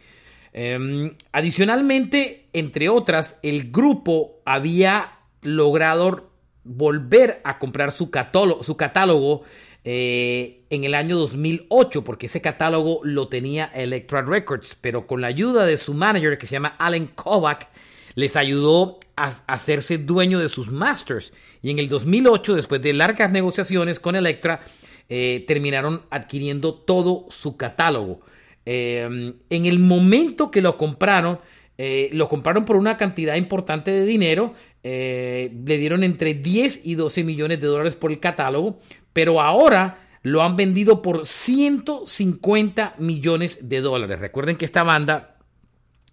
Em, 0.53 1.13
adicionalmente, 1.31 2.47
entre 2.51 2.89
otras, 2.89 3.37
el 3.43 3.71
grupo 3.71 4.41
había 4.43 5.19
logrado 5.43 6.31
volver 6.63 7.41
a 7.43 7.59
comprar 7.59 7.91
su 7.91 8.09
catálogo, 8.09 8.63
su 8.63 8.75
catálogo 8.75 9.43
eh, 9.83 10.63
en 10.71 10.83
el 10.83 10.95
año 10.95 11.15
2008, 11.17 12.03
porque 12.03 12.25
ese 12.25 12.41
catálogo 12.41 13.01
lo 13.03 13.27
tenía 13.27 13.65
Electra 13.65 14.23
Records, 14.23 14.75
pero 14.81 15.05
con 15.05 15.21
la 15.21 15.27
ayuda 15.27 15.67
de 15.67 15.77
su 15.77 15.93
manager 15.93 16.39
que 16.39 16.47
se 16.47 16.53
llama 16.53 16.75
Alan 16.79 17.05
Kovac, 17.05 17.69
les 18.15 18.35
ayudó 18.35 18.99
a 19.15 19.27
hacerse 19.45 19.99
dueño 19.99 20.39
de 20.39 20.49
sus 20.49 20.71
masters. 20.71 21.33
Y 21.61 21.69
en 21.69 21.77
el 21.77 21.87
2008, 21.87 22.55
después 22.55 22.81
de 22.81 22.93
largas 22.93 23.31
negociaciones 23.31 23.99
con 23.99 24.15
Electra, 24.15 24.61
eh, 25.09 25.43
terminaron 25.47 26.03
adquiriendo 26.09 26.73
todo 26.73 27.25
su 27.29 27.57
catálogo. 27.57 28.21
Em, 28.65 29.33
en 29.49 29.65
el 29.65 29.79
momento 29.79 30.51
que 30.51 30.61
lo 30.61 30.77
compraron, 30.77 31.39
eh, 31.77 32.09
lo 32.13 32.29
compraron 32.29 32.65
por 32.65 32.75
una 32.75 32.97
cantidad 32.97 33.35
importante 33.35 33.89
de 33.89 34.05
dinero, 34.05 34.53
eh, 34.83 35.51
le 35.65 35.77
dieron 35.77 36.03
entre 36.03 36.35
10 36.35 36.81
y 36.85 36.95
12 36.95 37.23
millones 37.23 37.59
de 37.59 37.67
dólares 37.67 37.95
por 37.95 38.11
el 38.11 38.19
catálogo, 38.19 38.79
pero 39.11 39.41
ahora 39.41 40.07
lo 40.21 40.41
han 40.41 40.55
vendido 40.55 41.01
por 41.01 41.25
150 41.25 42.95
millones 42.97 43.69
de 43.69 43.81
dólares. 43.81 44.19
Recuerden 44.19 44.57
que 44.57 44.65
esta 44.65 44.83
banda 44.83 45.37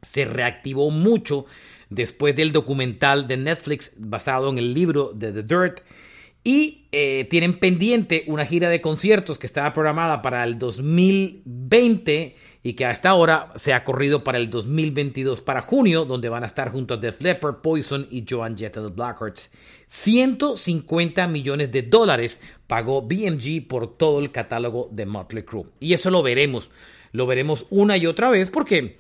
se 0.02 0.24
reactivó 0.24 0.90
mucho 0.90 1.46
después 1.90 2.34
del 2.34 2.52
documental 2.52 3.28
de 3.28 3.36
Netflix 3.36 3.94
basado 3.98 4.48
en 4.50 4.58
el 4.58 4.74
libro 4.74 5.12
de 5.14 5.32
The 5.32 5.42
Dirt. 5.42 5.80
Y 6.46 6.86
eh, 6.92 7.26
tienen 7.28 7.58
pendiente 7.58 8.22
una 8.28 8.46
gira 8.46 8.68
de 8.68 8.80
conciertos 8.80 9.36
que 9.36 9.48
estaba 9.48 9.72
programada 9.72 10.22
para 10.22 10.44
el 10.44 10.60
2020 10.60 12.36
y 12.62 12.74
que 12.74 12.86
hasta 12.86 13.08
ahora 13.08 13.50
se 13.56 13.74
ha 13.74 13.82
corrido 13.82 14.22
para 14.22 14.38
el 14.38 14.48
2022 14.48 15.40
para 15.40 15.60
junio, 15.60 16.04
donde 16.04 16.28
van 16.28 16.44
a 16.44 16.46
estar 16.46 16.70
junto 16.70 16.94
a 16.94 16.98
Def 16.98 17.20
Leppard, 17.20 17.56
Poison 17.62 18.06
y 18.12 18.24
Joan 18.30 18.56
Jett 18.56 18.76
de 18.76 18.90
Blackhearts. 18.90 19.50
150 19.88 21.26
millones 21.26 21.72
de 21.72 21.82
dólares 21.82 22.40
pagó 22.68 23.02
BMG 23.02 23.66
por 23.66 23.96
todo 23.96 24.20
el 24.20 24.30
catálogo 24.30 24.88
de 24.92 25.04
Motley 25.04 25.42
Crue. 25.42 25.66
Y 25.80 25.94
eso 25.94 26.10
lo 26.10 26.22
veremos, 26.22 26.70
lo 27.10 27.26
veremos 27.26 27.66
una 27.70 27.96
y 27.96 28.06
otra 28.06 28.30
vez 28.30 28.50
porque 28.50 28.98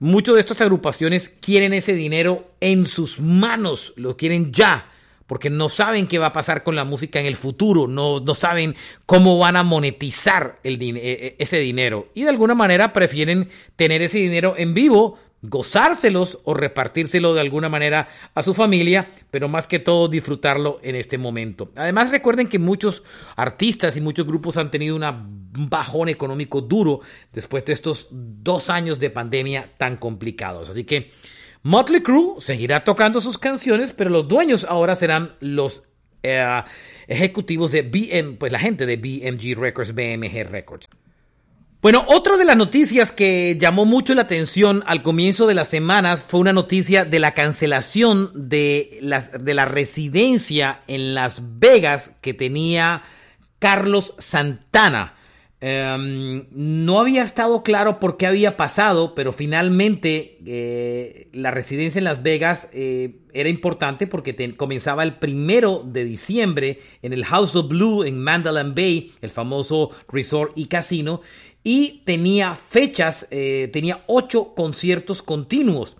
muchas 0.00 0.34
de 0.34 0.40
estas 0.40 0.60
agrupaciones 0.60 1.28
quieren 1.28 1.72
ese 1.72 1.94
dinero 1.94 2.50
en 2.58 2.86
sus 2.86 3.20
manos, 3.20 3.92
lo 3.94 4.16
quieren 4.16 4.50
ya 4.50 4.89
porque 5.30 5.48
no 5.48 5.68
saben 5.68 6.08
qué 6.08 6.18
va 6.18 6.26
a 6.26 6.32
pasar 6.32 6.64
con 6.64 6.74
la 6.74 6.82
música 6.82 7.20
en 7.20 7.26
el 7.26 7.36
futuro, 7.36 7.86
no, 7.86 8.18
no 8.18 8.34
saben 8.34 8.74
cómo 9.06 9.38
van 9.38 9.54
a 9.56 9.62
monetizar 9.62 10.58
e, 10.64 10.72
e, 10.72 11.36
ese 11.38 11.58
dinero 11.60 12.08
y 12.14 12.24
de 12.24 12.30
alguna 12.30 12.56
manera 12.56 12.92
prefieren 12.92 13.48
tener 13.76 14.02
ese 14.02 14.18
dinero 14.18 14.54
en 14.56 14.74
vivo, 14.74 15.20
gozárselos 15.42 16.40
o 16.42 16.52
repartírselo 16.52 17.32
de 17.32 17.42
alguna 17.42 17.68
manera 17.68 18.08
a 18.34 18.42
su 18.42 18.54
familia, 18.54 19.08
pero 19.30 19.48
más 19.48 19.68
que 19.68 19.78
todo 19.78 20.08
disfrutarlo 20.08 20.80
en 20.82 20.96
este 20.96 21.16
momento. 21.16 21.70
Además 21.76 22.10
recuerden 22.10 22.48
que 22.48 22.58
muchos 22.58 23.04
artistas 23.36 23.96
y 23.96 24.00
muchos 24.00 24.26
grupos 24.26 24.56
han 24.56 24.72
tenido 24.72 24.96
un 24.96 25.70
bajón 25.70 26.08
económico 26.08 26.60
duro 26.60 27.02
después 27.32 27.64
de 27.66 27.74
estos 27.74 28.08
dos 28.10 28.68
años 28.68 28.98
de 28.98 29.10
pandemia 29.10 29.70
tan 29.78 29.96
complicados. 29.96 30.70
Así 30.70 30.82
que 30.82 31.12
Motley 31.62 32.02
Crue 32.02 32.40
seguirá 32.40 32.84
tocando 32.84 33.20
sus 33.20 33.38
canciones, 33.38 33.92
pero 33.92 34.10
los 34.10 34.28
dueños 34.28 34.64
ahora 34.68 34.94
serán 34.94 35.36
los 35.40 35.82
eh, 36.22 36.62
ejecutivos 37.06 37.70
de 37.70 37.82
BM, 37.82 38.36
pues 38.36 38.52
la 38.52 38.58
gente 38.58 38.86
de 38.86 38.96
BMG 38.96 39.58
Records, 39.58 39.94
BMG 39.94 40.48
Records. 40.48 40.88
Bueno, 41.82 42.04
otra 42.08 42.36
de 42.36 42.44
las 42.44 42.58
noticias 42.58 43.10
que 43.10 43.56
llamó 43.58 43.86
mucho 43.86 44.14
la 44.14 44.22
atención 44.22 44.82
al 44.86 45.02
comienzo 45.02 45.46
de 45.46 45.54
las 45.54 45.68
semanas 45.68 46.22
fue 46.22 46.40
una 46.40 46.52
noticia 46.52 47.06
de 47.06 47.18
la 47.18 47.32
cancelación 47.32 48.30
de 48.34 48.98
la, 49.00 49.22
de 49.22 49.54
la 49.54 49.64
residencia 49.64 50.82
en 50.88 51.14
Las 51.14 51.58
Vegas 51.58 52.12
que 52.20 52.34
tenía 52.34 53.02
Carlos 53.58 54.14
Santana. 54.18 55.14
Em, 55.62 56.46
no 56.52 57.00
había 57.00 57.22
estado 57.22 57.62
claro 57.62 58.00
por 58.00 58.16
qué 58.16 58.26
había 58.26 58.56
pasado, 58.56 59.14
pero 59.14 59.34
finalmente 59.34 60.38
eh, 60.46 61.28
la 61.34 61.50
residencia 61.50 61.98
en 61.98 62.04
Las 62.04 62.22
Vegas 62.22 62.68
eh, 62.72 63.16
era 63.34 63.50
importante 63.50 64.06
porque 64.06 64.56
comenzaba 64.56 65.02
el 65.02 65.16
primero 65.16 65.82
de 65.84 66.06
diciembre 66.06 66.80
en 67.02 67.12
el 67.12 67.26
House 67.26 67.54
of 67.56 67.68
Blue 67.68 68.04
en 68.04 68.22
Mandalay 68.22 68.72
Bay, 68.74 69.12
el 69.20 69.30
famoso 69.30 69.90
resort 70.08 70.56
y 70.56 70.64
casino, 70.64 71.20
y 71.62 72.00
tenía 72.06 72.56
fechas, 72.56 73.26
eh, 73.30 73.68
tenía 73.70 74.02
ocho 74.06 74.54
conciertos 74.54 75.22
continuos. 75.22 75.96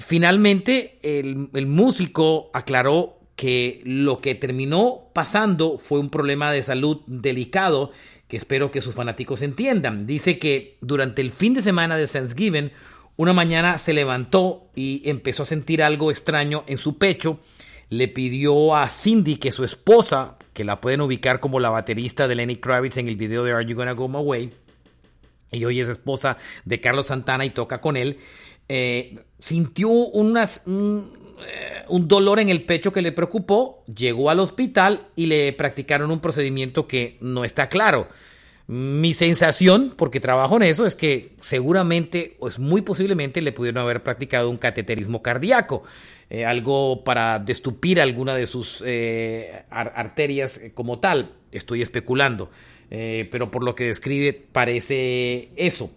finalmente 0.00 0.98
el 1.02 1.66
músico 1.66 2.50
aclaró 2.54 3.18
que 3.36 3.82
lo 3.84 4.20
que 4.20 4.34
terminó 4.34 5.10
pasando 5.12 5.78
fue 5.78 6.00
un 6.00 6.10
problema 6.10 6.50
de 6.50 6.62
salud 6.62 7.02
delicado 7.06 7.92
que 8.28 8.36
espero 8.36 8.70
que 8.70 8.82
sus 8.82 8.94
fanáticos 8.94 9.42
entiendan. 9.42 10.06
Dice 10.06 10.38
que 10.38 10.76
durante 10.80 11.22
el 11.22 11.30
fin 11.30 11.54
de 11.54 11.62
semana 11.62 11.96
de 11.96 12.06
Thanksgiving, 12.06 12.70
una 13.16 13.32
mañana 13.32 13.78
se 13.78 13.92
levantó 13.92 14.68
y 14.74 15.02
empezó 15.08 15.42
a 15.42 15.46
sentir 15.46 15.82
algo 15.82 16.10
extraño 16.10 16.64
en 16.66 16.78
su 16.78 16.98
pecho. 16.98 17.40
Le 17.88 18.06
pidió 18.06 18.76
a 18.76 18.88
Cindy, 18.88 19.36
que 19.36 19.50
su 19.50 19.64
esposa, 19.64 20.36
que 20.52 20.62
la 20.62 20.80
pueden 20.80 21.00
ubicar 21.00 21.40
como 21.40 21.58
la 21.58 21.70
baterista 21.70 22.28
de 22.28 22.34
Lenny 22.34 22.56
Kravitz 22.56 22.98
en 22.98 23.08
el 23.08 23.16
video 23.16 23.44
de 23.44 23.52
Are 23.52 23.64
You 23.64 23.74
Gonna 23.74 23.92
Go 23.92 24.08
My 24.08 24.18
Way, 24.18 24.52
y 25.52 25.64
hoy 25.64 25.80
es 25.80 25.88
esposa 25.88 26.36
de 26.64 26.80
Carlos 26.80 27.06
Santana 27.06 27.44
y 27.46 27.50
toca 27.50 27.80
con 27.80 27.96
él, 27.96 28.18
eh, 28.68 29.18
sintió 29.38 29.88
unas, 29.88 30.62
eh, 31.46 31.84
un 31.88 32.08
dolor 32.08 32.40
en 32.40 32.48
el 32.48 32.64
pecho 32.64 32.92
que 32.92 33.02
le 33.02 33.12
preocupó, 33.12 33.82
llegó 33.86 34.30
al 34.30 34.40
hospital 34.40 35.08
y 35.16 35.26
le 35.26 35.52
practicaron 35.52 36.10
un 36.10 36.20
procedimiento 36.20 36.86
que 36.86 37.16
no 37.20 37.44
está 37.44 37.68
claro. 37.68 38.08
Mi 38.66 39.14
sensación, 39.14 39.94
porque 39.96 40.20
trabajo 40.20 40.56
en 40.56 40.62
eso, 40.62 40.84
es 40.84 40.94
que 40.94 41.32
seguramente 41.40 42.36
o 42.38 42.48
es 42.48 42.58
muy 42.58 42.82
posiblemente 42.82 43.40
le 43.40 43.52
pudieron 43.52 43.82
haber 43.82 44.02
practicado 44.02 44.50
un 44.50 44.58
cateterismo 44.58 45.22
cardíaco, 45.22 45.84
eh, 46.28 46.44
algo 46.44 47.02
para 47.04 47.38
destupir 47.38 48.00
alguna 48.00 48.34
de 48.34 48.46
sus 48.46 48.82
eh, 48.84 49.64
arterias 49.70 50.60
como 50.74 50.98
tal. 50.98 51.32
Estoy 51.50 51.80
especulando, 51.80 52.50
pero 52.90 53.50
por 53.50 53.64
lo 53.64 53.74
que 53.74 53.84
describe 53.84 54.34
parece 54.52 55.48
eso. 55.56 55.90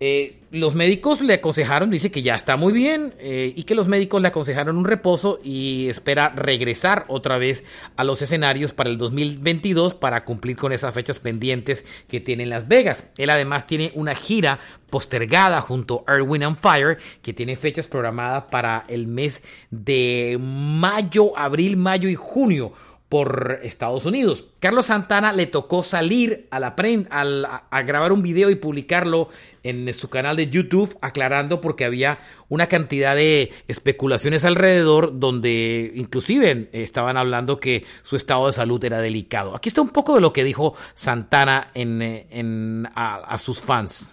Eh, 0.00 0.40
los 0.50 0.74
médicos 0.74 1.20
le 1.20 1.34
aconsejaron, 1.34 1.90
dice 1.90 2.10
que 2.10 2.22
ya 2.22 2.34
está 2.34 2.56
muy 2.56 2.72
bien 2.72 3.14
eh, 3.18 3.52
y 3.54 3.62
que 3.62 3.74
los 3.74 3.88
médicos 3.88 4.20
le 4.20 4.28
aconsejaron 4.28 4.76
un 4.76 4.84
reposo 4.84 5.38
y 5.42 5.88
espera 5.88 6.30
regresar 6.30 7.04
otra 7.08 7.38
vez 7.38 7.64
a 7.96 8.04
los 8.04 8.20
escenarios 8.22 8.72
para 8.72 8.90
el 8.90 8.98
2022 8.98 9.94
para 9.94 10.24
cumplir 10.24 10.56
con 10.56 10.72
esas 10.72 10.94
fechas 10.94 11.18
pendientes 11.18 11.84
que 12.08 12.20
tiene 12.20 12.42
en 12.42 12.50
Las 12.50 12.68
Vegas. 12.68 13.04
Él 13.18 13.30
además 13.30 13.66
tiene 13.66 13.92
una 13.94 14.14
gira 14.14 14.58
postergada 14.90 15.60
junto 15.60 16.04
a 16.06 16.14
Erwin 16.14 16.44
and 16.44 16.56
Fire 16.56 16.98
que 17.22 17.32
tiene 17.32 17.56
fechas 17.56 17.88
programadas 17.88 18.44
para 18.50 18.84
el 18.88 19.06
mes 19.06 19.42
de 19.70 20.38
mayo, 20.40 21.36
abril, 21.38 21.76
mayo 21.76 22.08
y 22.08 22.14
junio 22.14 22.72
por 23.14 23.60
Estados 23.62 24.06
Unidos. 24.06 24.46
Carlos 24.58 24.86
Santana 24.86 25.32
le 25.32 25.46
tocó 25.46 25.84
salir 25.84 26.48
a, 26.50 26.58
la 26.58 26.74
a, 26.74 27.82
grabar 27.82 28.10
un 28.10 28.24
video 28.24 28.50
y 28.50 28.56
publicarlo 28.56 29.28
en 29.62 29.94
su 29.94 30.10
canal 30.10 30.36
de 30.36 30.50
YouTube 30.50 30.98
aclarando 31.00 31.60
porque 31.60 31.84
había 31.84 32.18
una 32.48 32.66
cantidad 32.66 33.14
de 33.14 33.52
especulaciones 33.68 34.44
alrededor 34.44 35.20
donde 35.20 35.92
inclusive 35.94 36.70
estaban 36.72 37.16
hablando 37.16 37.60
que 37.60 37.84
su 38.02 38.16
estado 38.16 38.48
de 38.48 38.52
salud 38.52 38.84
era 38.84 39.00
delicado. 39.00 39.54
Aquí 39.54 39.68
está 39.68 39.80
un 39.80 39.90
poco 39.90 40.16
de 40.16 40.20
lo 40.20 40.32
que 40.32 40.42
dijo 40.42 40.74
Santana 40.94 41.70
en, 41.72 42.88
a, 42.96 43.38
sus 43.38 43.60
fans. 43.60 44.12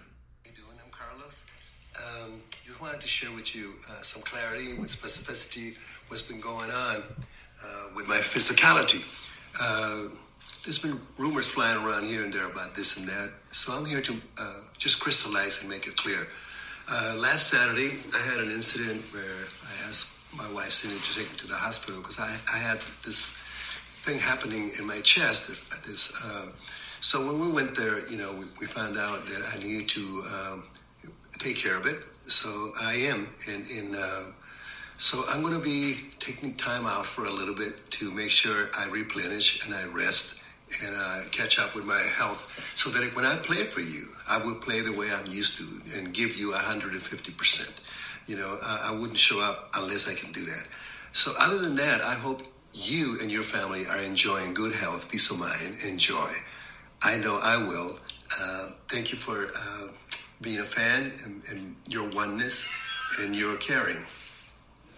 Uh, 7.64 7.94
with 7.94 8.08
my 8.08 8.16
physicality. 8.16 9.04
Uh, 9.60 10.08
there's 10.64 10.78
been 10.78 11.00
rumors 11.18 11.48
flying 11.48 11.82
around 11.84 12.04
here 12.04 12.24
and 12.24 12.32
there 12.32 12.46
about 12.46 12.74
this 12.74 12.96
and 12.96 13.06
that, 13.08 13.30
so 13.52 13.72
I'm 13.72 13.84
here 13.84 14.00
to 14.00 14.20
uh, 14.38 14.60
just 14.78 14.98
crystallize 15.00 15.60
and 15.60 15.68
make 15.68 15.86
it 15.86 15.96
clear. 15.96 16.26
Uh, 16.90 17.14
last 17.16 17.48
Saturday, 17.48 17.98
I 18.14 18.18
had 18.18 18.40
an 18.40 18.50
incident 18.50 19.02
where 19.12 19.46
I 19.64 19.88
asked 19.88 20.10
my 20.36 20.50
wife 20.50 20.70
Cindy 20.70 20.98
to 20.98 21.14
take 21.14 21.30
me 21.30 21.38
to 21.38 21.46
the 21.46 21.54
hospital 21.54 22.00
because 22.00 22.18
I, 22.18 22.36
I 22.52 22.58
had 22.58 22.80
this 23.04 23.36
thing 23.92 24.18
happening 24.18 24.70
in 24.78 24.86
my 24.86 25.00
chest. 25.00 25.48
This, 25.86 26.12
uh, 26.24 26.46
so 27.00 27.26
when 27.26 27.40
we 27.40 27.48
went 27.48 27.76
there, 27.76 28.08
you 28.08 28.16
know, 28.16 28.32
we, 28.32 28.46
we 28.60 28.66
found 28.66 28.98
out 28.98 29.26
that 29.26 29.42
I 29.54 29.58
needed 29.58 29.88
to 29.90 30.00
um, 30.00 30.64
take 31.38 31.56
care 31.56 31.76
of 31.76 31.86
it. 31.86 31.98
So 32.26 32.72
I 32.80 32.94
am 32.94 33.28
in 33.46 33.66
in 33.66 33.94
uh, 33.94 34.24
so 35.02 35.24
I'm 35.28 35.42
going 35.42 35.52
to 35.52 35.58
be 35.58 35.98
taking 36.20 36.54
time 36.54 36.86
out 36.86 37.04
for 37.04 37.24
a 37.24 37.30
little 37.30 37.56
bit 37.56 37.90
to 37.90 38.12
make 38.12 38.30
sure 38.30 38.70
I 38.78 38.86
replenish 38.86 39.66
and 39.66 39.74
I 39.74 39.84
rest 39.86 40.36
and 40.80 40.94
uh, 40.94 41.22
catch 41.32 41.58
up 41.58 41.74
with 41.74 41.84
my 41.84 41.98
health 41.98 42.70
so 42.76 42.88
that 42.90 43.16
when 43.16 43.24
I 43.24 43.34
play 43.34 43.64
for 43.64 43.80
you, 43.80 44.10
I 44.28 44.38
will 44.38 44.54
play 44.54 44.80
the 44.80 44.92
way 44.92 45.10
I'm 45.10 45.26
used 45.26 45.56
to 45.56 45.98
and 45.98 46.14
give 46.14 46.36
you 46.36 46.52
150%. 46.52 47.72
You 48.28 48.36
know, 48.36 48.58
I, 48.64 48.90
I 48.90 48.92
wouldn't 48.92 49.18
show 49.18 49.40
up 49.40 49.70
unless 49.74 50.08
I 50.08 50.14
can 50.14 50.30
do 50.30 50.44
that. 50.44 50.68
So 51.12 51.32
other 51.36 51.58
than 51.58 51.74
that, 51.74 52.00
I 52.00 52.14
hope 52.14 52.42
you 52.72 53.18
and 53.20 53.28
your 53.28 53.42
family 53.42 53.86
are 53.86 53.98
enjoying 53.98 54.54
good 54.54 54.72
health, 54.72 55.10
peace 55.10 55.28
of 55.32 55.40
mind, 55.40 55.78
and 55.84 55.98
joy. 55.98 56.30
I 57.02 57.16
know 57.16 57.40
I 57.42 57.56
will. 57.56 57.98
Uh, 58.40 58.68
thank 58.88 59.10
you 59.10 59.18
for 59.18 59.46
uh, 59.46 59.88
being 60.40 60.60
a 60.60 60.64
fan 60.64 61.12
and, 61.24 61.42
and 61.50 61.74
your 61.88 62.08
oneness 62.08 62.68
and 63.18 63.34
your 63.34 63.56
caring. 63.56 63.98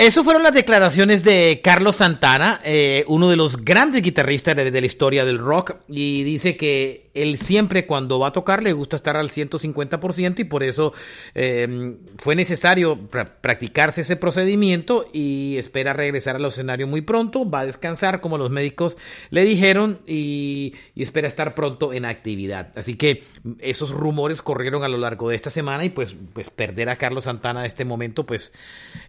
Eso 0.00 0.24
fueron 0.24 0.42
las 0.42 0.54
declaraciones 0.54 1.22
de 1.22 1.60
Carlos 1.62 1.96
Santana, 1.96 2.58
eh, 2.64 3.04
uno 3.06 3.28
de 3.28 3.36
los 3.36 3.62
grandes 3.62 4.00
guitarristas 4.00 4.56
de, 4.56 4.80
la 4.80 4.86
historia 4.86 5.26
del 5.26 5.36
rock, 5.36 5.74
y 5.88 6.22
dice 6.22 6.56
que 6.56 7.10
él 7.12 7.36
siempre 7.36 7.86
cuando 7.86 8.18
va 8.18 8.28
a 8.28 8.32
tocar 8.32 8.62
le 8.62 8.72
gusta 8.72 8.96
estar 8.96 9.16
al 9.16 9.28
150% 9.28 10.38
y 10.38 10.44
por 10.44 10.62
eso 10.62 10.94
em, 11.34 11.98
fue 12.16 12.34
necesario 12.34 12.98
practicarse 13.10 14.00
ese 14.00 14.16
procedimiento 14.16 15.04
y 15.12 15.56
espera 15.58 15.92
regresar 15.92 16.36
al 16.36 16.46
escenario 16.46 16.86
muy 16.86 17.02
pronto, 17.02 17.50
va 17.50 17.60
a 17.60 17.66
descansar 17.66 18.22
como 18.22 18.38
los 18.38 18.48
médicos 18.48 18.96
le 19.28 19.44
dijeron 19.44 19.98
y, 20.06 20.76
espera 20.96 21.28
estar 21.28 21.54
pronto 21.54 21.92
en 21.92 22.06
actividad. 22.06 22.72
Así 22.74 22.94
que 22.94 23.22
esos 23.58 23.90
rumores 23.90 24.40
corrieron 24.40 24.82
a 24.82 24.88
lo 24.88 24.96
largo 24.96 25.28
de 25.28 25.36
esta 25.36 25.50
semana 25.50 25.84
y 25.84 25.90
pues, 25.90 26.14
pues 26.32 26.48
perder 26.48 26.88
a 26.88 26.96
Carlos 26.96 27.24
Santana 27.24 27.60
en 27.60 27.66
este 27.66 27.84
momento, 27.84 28.24
pues 28.24 28.52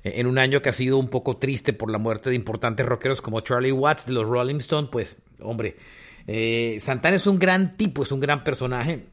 en 0.03 0.25
un 0.27 0.37
año 0.37 0.61
casi 0.61 0.80
sido 0.81 0.97
un 0.97 1.09
poco 1.09 1.37
triste 1.37 1.73
por 1.73 1.91
la 1.91 1.99
muerte 1.99 2.31
de 2.31 2.35
importantes 2.35 2.83
rockeros 2.83 3.21
como 3.21 3.41
Charlie 3.41 3.71
Watts 3.71 4.07
de 4.07 4.13
los 4.13 4.25
Rolling 4.25 4.55
Stones, 4.55 4.89
pues, 4.91 5.17
hombre, 5.39 5.77
eh, 6.25 6.77
Santana 6.81 7.17
es 7.17 7.27
un 7.27 7.37
gran 7.37 7.77
tipo, 7.77 8.01
es 8.01 8.11
un 8.11 8.19
gran 8.19 8.43
personaje. 8.43 9.05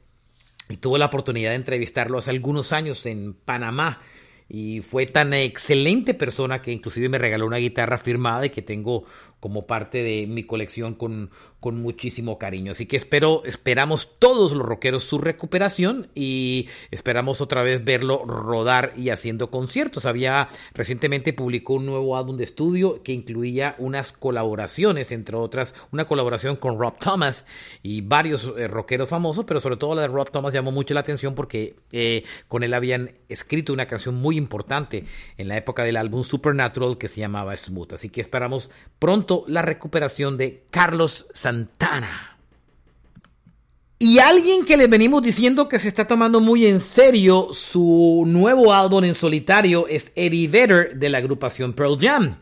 Y 0.71 0.79
tuve 0.79 0.99
la 0.99 1.07
oportunidad 1.07 1.51
de 1.51 1.57
entrevistarlo 1.57 2.17
hace 2.17 2.31
algunos 2.31 2.73
años 2.73 3.05
en 3.05 3.35
Panamá 3.35 4.01
y 4.49 4.81
fue 4.81 5.05
tan 5.05 5.35
excelente 5.35 6.15
persona 6.15 6.63
que 6.63 6.73
inclusive 6.73 7.11
me 7.11 7.19
regaló 7.19 7.47
una 7.47 7.59
guitarra 7.59 7.99
firmada 7.99 8.47
y 8.47 8.51
que 8.51 8.63
tengo 8.63 9.05
como 9.41 9.67
parte 9.67 10.03
de 10.03 10.27
mi 10.27 10.45
colección 10.45 10.95
con, 10.95 11.31
con 11.61 11.81
muchísimo 11.81 12.39
cariño. 12.39 12.73
Así 12.73 12.87
que 12.87 12.97
espero, 12.97 13.43
esperamos 13.45 14.19
todos 14.19 14.53
los 14.53 14.67
rockeros 14.67 15.05
su 15.05 15.19
recuperación 15.19 16.09
y 16.15 16.69
esperamos 16.91 17.41
otra 17.41 17.63
vez 17.63 17.85
verlo 17.85 18.25
rodar 18.25 18.93
y 18.97 19.11
haciendo 19.11 19.51
conciertos. 19.51 20.07
Había 20.07 20.49
recientemente 20.75 21.33
publicó 21.33 21.75
un 21.75 21.87
nuevo 21.87 22.17
álbum 22.17 22.37
de 22.37 22.45
estudio 22.45 23.03
que 23.03 23.13
incluía 23.13 23.75
unas 23.79 24.13
colaboraciones, 24.13 25.13
entre 25.13 25.37
otras, 25.37 25.75
una 25.93 26.07
colaboración 26.07 26.57
con 26.57 26.79
Rob 26.79 26.99
Thomas 26.99 27.45
y 27.83 28.01
varios 28.01 28.53
eh, 28.57 28.69
rockeros 28.69 29.09
famosos, 29.09 29.45
pero 29.45 29.61
sobre 29.61 29.77
todo 29.77 29.95
la 29.95 30.03
de 30.03 30.09
Rob 30.09 30.31
Thomas 30.31 30.53
llamó 30.53 30.73
mucho 30.73 30.95
la 30.95 31.01
atención 31.01 31.35
porque 31.35 31.77
eh, 31.93 32.25
con 32.49 32.63
él 32.63 32.75
habían 32.75 33.13
escrito 33.29 33.73
una 33.73 33.87
canción 33.87 34.15
muy 34.15 34.37
importante 34.37 35.05
en 35.37 35.49
la 35.49 35.57
época 35.57 35.85
del 35.85 35.97
álbum 35.97 36.23
Supernatural 36.23 36.99
que 36.99 37.09
se 37.09 37.21
llamaba 37.21 37.57
Smooth. 37.57 37.95
Así 37.95 38.09
que 38.09 38.21
esperamos 38.21 38.71
pronto 38.99 39.28
la 39.47 39.63
recuperación 39.63 40.37
de 40.37 40.65
Carlos 40.71 41.27
Santana. 41.33 42.39
Y 44.01 44.21
alguien 44.21 44.65
que 44.65 44.77
le 44.77 44.87
venimos 44.87 45.23
diciendo 45.23 45.69
que 45.69 45.81
se 45.81 45.89
está 45.89 46.07
tomando 46.07 46.41
muy 46.41 46.67
en 46.67 46.79
serio 46.79 47.49
su 47.53 48.23
nuevo 48.27 48.73
álbum 48.73 49.03
en 49.03 49.15
solitario 49.15 49.89
es 49.89 50.13
Eddie 50.15 50.47
Vedder 50.47 50.97
de 50.97 51.09
la 51.09 51.19
agrupación 51.19 51.73
Pearl 51.73 51.99
Jam. 52.01 52.39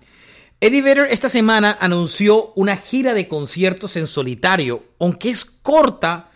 Eddie 0.61 0.83
Vedder 0.83 1.09
esta 1.11 1.31
semana 1.31 1.79
anunció 1.81 2.53
una 2.57 2.77
gira 2.77 3.15
de 3.15 3.27
conciertos 3.27 3.97
en 3.97 4.07
solitario, 4.07 4.85
aunque 4.99 5.31
es 5.31 5.47
corta, 5.47 6.31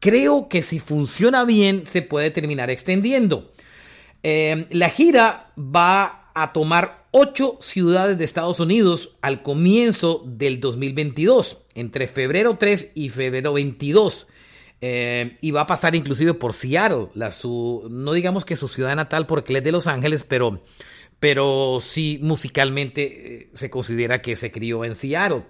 creo 0.00 0.48
que 0.48 0.62
si 0.62 0.80
funciona 0.80 1.44
bien 1.44 1.86
se 1.86 2.02
puede 2.02 2.32
terminar 2.32 2.68
extendiendo. 2.68 3.52
Eh, 4.24 4.66
la 4.70 4.90
gira 4.90 5.52
va 5.56 6.21
a 6.34 6.52
tomar 6.52 7.06
ocho 7.10 7.58
ciudades 7.60 8.18
de 8.18 8.24
Estados 8.24 8.60
Unidos 8.60 9.16
al 9.20 9.42
comienzo 9.42 10.22
del 10.26 10.60
2022, 10.60 11.58
entre 11.74 12.06
febrero 12.06 12.56
3 12.58 12.92
y 12.94 13.08
febrero 13.08 13.52
22. 13.52 14.26
Eh, 14.84 15.38
y 15.40 15.52
va 15.52 15.60
a 15.60 15.66
pasar 15.66 15.94
inclusive 15.94 16.34
por 16.34 16.54
Seattle, 16.54 17.08
la 17.14 17.30
su, 17.30 17.86
no 17.88 18.12
digamos 18.12 18.44
que 18.44 18.56
su 18.56 18.66
ciudad 18.66 18.96
natal 18.96 19.28
porque 19.28 19.56
es 19.56 19.62
de 19.62 19.70
Los 19.70 19.86
Ángeles, 19.86 20.24
pero, 20.24 20.60
pero 21.20 21.78
sí 21.80 22.18
musicalmente 22.20 23.02
eh, 23.42 23.50
se 23.54 23.70
considera 23.70 24.20
que 24.20 24.34
se 24.34 24.50
crió 24.50 24.84
en 24.84 24.96
Seattle. 24.96 25.44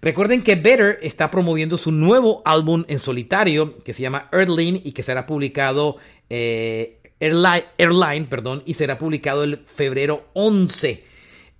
Recuerden 0.00 0.42
que 0.42 0.56
Better 0.56 0.98
está 1.00 1.30
promoviendo 1.30 1.78
su 1.78 1.92
nuevo 1.92 2.42
álbum 2.44 2.84
en 2.88 2.98
solitario 2.98 3.78
que 3.84 3.92
se 3.92 4.02
llama 4.02 4.28
Earthling 4.32 4.80
y 4.82 4.90
que 4.90 5.04
será 5.04 5.26
publicado 5.26 5.98
eh, 6.28 7.01
Airline, 7.22 8.26
perdón, 8.26 8.64
y 8.66 8.74
será 8.74 8.98
publicado 8.98 9.44
el 9.44 9.62
febrero 9.66 10.28
11. 10.34 11.04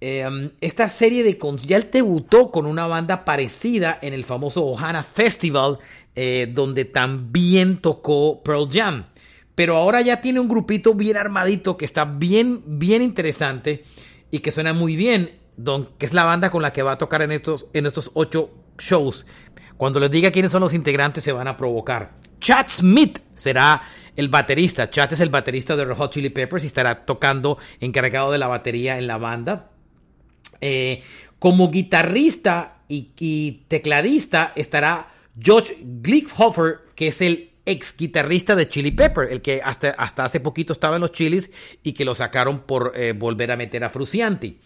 Em, 0.00 0.50
esta 0.60 0.88
serie 0.88 1.22
de 1.22 1.38
ya 1.64 1.76
él 1.76 1.88
debutó 1.92 2.50
con 2.50 2.66
una 2.66 2.88
banda 2.88 3.24
parecida 3.24 3.96
en 4.02 4.12
el 4.12 4.24
famoso 4.24 4.64
Ohana 4.64 5.04
Festival, 5.04 5.78
eh, 6.16 6.50
donde 6.52 6.84
también 6.84 7.78
tocó 7.78 8.42
Pearl 8.42 8.68
Jam. 8.68 9.06
Pero 9.54 9.76
ahora 9.76 10.00
ya 10.00 10.20
tiene 10.20 10.40
un 10.40 10.48
grupito 10.48 10.94
bien 10.94 11.16
armadito 11.16 11.76
que 11.76 11.84
está 11.84 12.04
bien, 12.04 12.62
bien 12.66 13.00
interesante 13.00 13.84
y 14.32 14.40
que 14.40 14.50
suena 14.50 14.72
muy 14.72 14.96
bien, 14.96 15.30
don, 15.56 15.90
que 15.98 16.06
es 16.06 16.12
la 16.12 16.24
banda 16.24 16.50
con 16.50 16.62
la 16.62 16.72
que 16.72 16.82
va 16.82 16.92
a 16.92 16.98
tocar 16.98 17.22
en 17.22 17.30
estos, 17.30 17.66
en 17.72 17.86
estos 17.86 18.10
ocho 18.14 18.50
shows. 18.78 19.24
Cuando 19.82 19.98
les 19.98 20.12
diga 20.12 20.30
quiénes 20.30 20.52
son 20.52 20.60
los 20.60 20.74
integrantes 20.74 21.24
se 21.24 21.32
van 21.32 21.48
a 21.48 21.56
provocar. 21.56 22.12
Chad 22.38 22.66
Smith 22.68 23.18
será 23.34 23.82
el 24.14 24.28
baterista. 24.28 24.88
Chad 24.88 25.12
es 25.12 25.18
el 25.18 25.28
baterista 25.28 25.74
de 25.74 25.84
Red 25.84 25.96
Hot 25.96 26.12
Chili 26.12 26.30
Peppers 26.30 26.62
y 26.62 26.68
estará 26.68 27.04
tocando 27.04 27.58
encargado 27.80 28.30
de 28.30 28.38
la 28.38 28.46
batería 28.46 28.96
en 28.96 29.08
la 29.08 29.18
banda. 29.18 29.72
Eh, 30.60 31.02
como 31.40 31.68
guitarrista 31.72 32.82
y, 32.86 33.64
tecladista 33.66 34.52
estará 34.54 35.08
George 35.36 35.76
Glickhofer, 35.82 36.82
que 36.94 37.08
es 37.08 37.20
el 37.20 37.50
ex 37.66 37.96
guitarrista 37.96 38.54
de 38.54 38.68
Chili 38.68 38.92
Pepper, 38.92 39.32
el 39.32 39.42
que 39.42 39.62
hasta, 39.64 39.96
hace 39.98 40.38
poquito 40.38 40.72
estaba 40.72 40.94
en 40.94 41.02
los 41.02 41.10
Chilis 41.10 41.50
y 41.82 41.94
que 41.94 42.04
lo 42.04 42.14
sacaron 42.14 42.60
por 42.60 42.92
eh, 42.94 43.14
volver 43.14 43.50
a 43.50 43.56
meter 43.56 43.82
a 43.82 43.90
Frucianti. 43.90 44.60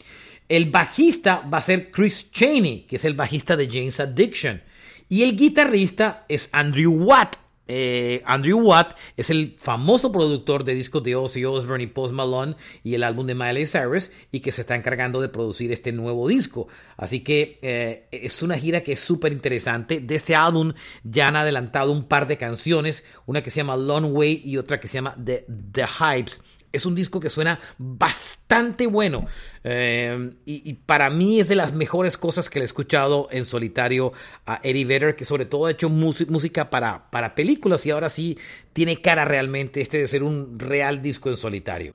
El 0.47 0.67
bajista 0.67 1.41
va 1.41 1.57
a 1.57 1.63
ser 1.63 1.91
Chris 1.91 2.31
Cheney, 2.31 2.83
que 2.83 2.97
es 2.97 3.07
el 3.07 3.15
bajista 3.15 3.57
de 3.57 3.67
James 3.67 3.99
Addiction. 3.99 4.61
Y 5.09 5.23
el 5.23 5.37
guitarrista 5.37 6.25
es 6.29 6.49
Andrew 6.53 6.93
Watt, 6.93 7.37
eh, 7.69 8.23
Andrew 8.27 8.61
Watt 8.61 8.97
es 9.17 9.31
el 9.31 9.57
famoso 9.59 10.13
productor 10.13 10.63
de 10.63 10.75
discos 10.75 11.03
de 11.03 11.17
Ozzy 11.17 11.45
Osbourne 11.45 11.83
y 11.83 11.89
Post 11.89 12.15
Malone 12.15 12.55
y 12.85 12.95
el 12.95 13.03
álbum 13.03 13.27
de 13.27 13.35
Miley 13.35 13.67
Cyrus 13.67 14.11
y 14.31 14.41
que 14.41 14.53
se 14.53 14.61
está 14.61 14.77
encargando 14.77 15.21
de 15.21 15.29
producir 15.29 15.73
este 15.73 15.93
nuevo 15.93 16.29
disco. 16.29 16.69
Así 16.97 17.21
que 17.21 17.59
eh, 17.63 18.07
es 18.13 18.43
una 18.43 18.57
gira 18.59 18.83
que 18.83 18.93
es 18.93 19.01
súper 19.01 19.33
interesante. 19.33 20.01
De 20.01 20.15
ese 20.15 20.37
álbum 20.37 20.75
ya 21.03 21.29
han 21.29 21.37
adelantado 21.37 21.91
un 21.91 22.05
par 22.05 22.29
de 22.29 22.37
canciones, 22.37 23.05
una 23.27 23.43
que 23.43 23.51
se 23.51 23.57
llama 23.57 23.77
Long 23.77 24.15
Way 24.15 24.43
y 24.45 24.59
otra 24.59 24.79
que 24.79 24.89
se 24.89 24.95
llama 24.95 25.17
The, 25.23 25.47
The 25.73 25.87
Hypes 25.87 26.41
es 26.73 26.87
un 26.87 26.95
disco 26.95 27.21
que 27.21 27.31
suena 27.31 27.59
bastante 27.79 28.87
bueno. 28.87 29.27
Eh, 29.65 30.33
y, 30.45 30.75
para 30.75 31.11
mí 31.11 31.41
es 31.41 31.49
de 31.49 31.55
las 31.55 31.73
mejores 31.73 32.17
cosas 32.17 32.51
que 32.51 32.59
le 32.59 32.65
he 32.65 32.67
escuchado 32.67 33.29
en 33.31 33.45
solitario 33.45 34.13
a 34.47 34.61
Eddie 34.63 34.85
Vedder, 34.85 35.17
que 35.17 35.25
sobre 35.25 35.47
todo 35.47 35.67
ha 35.67 35.71
hecho 35.71 35.89
música 35.89 36.71
para, 36.71 37.11
para 37.11 37.35
películas 37.35 37.85
y 37.87 37.91
ahora 37.91 38.09
sí 38.09 38.39
tiene 38.73 39.01
cara 39.01 39.25
realmente 39.25 39.81
este 39.81 39.99
de 39.99 40.07
ser 40.07 40.23
un 40.23 40.59
real 40.59 41.03
disco 41.03 41.31
en 41.31 41.37
solitario. 41.37 41.95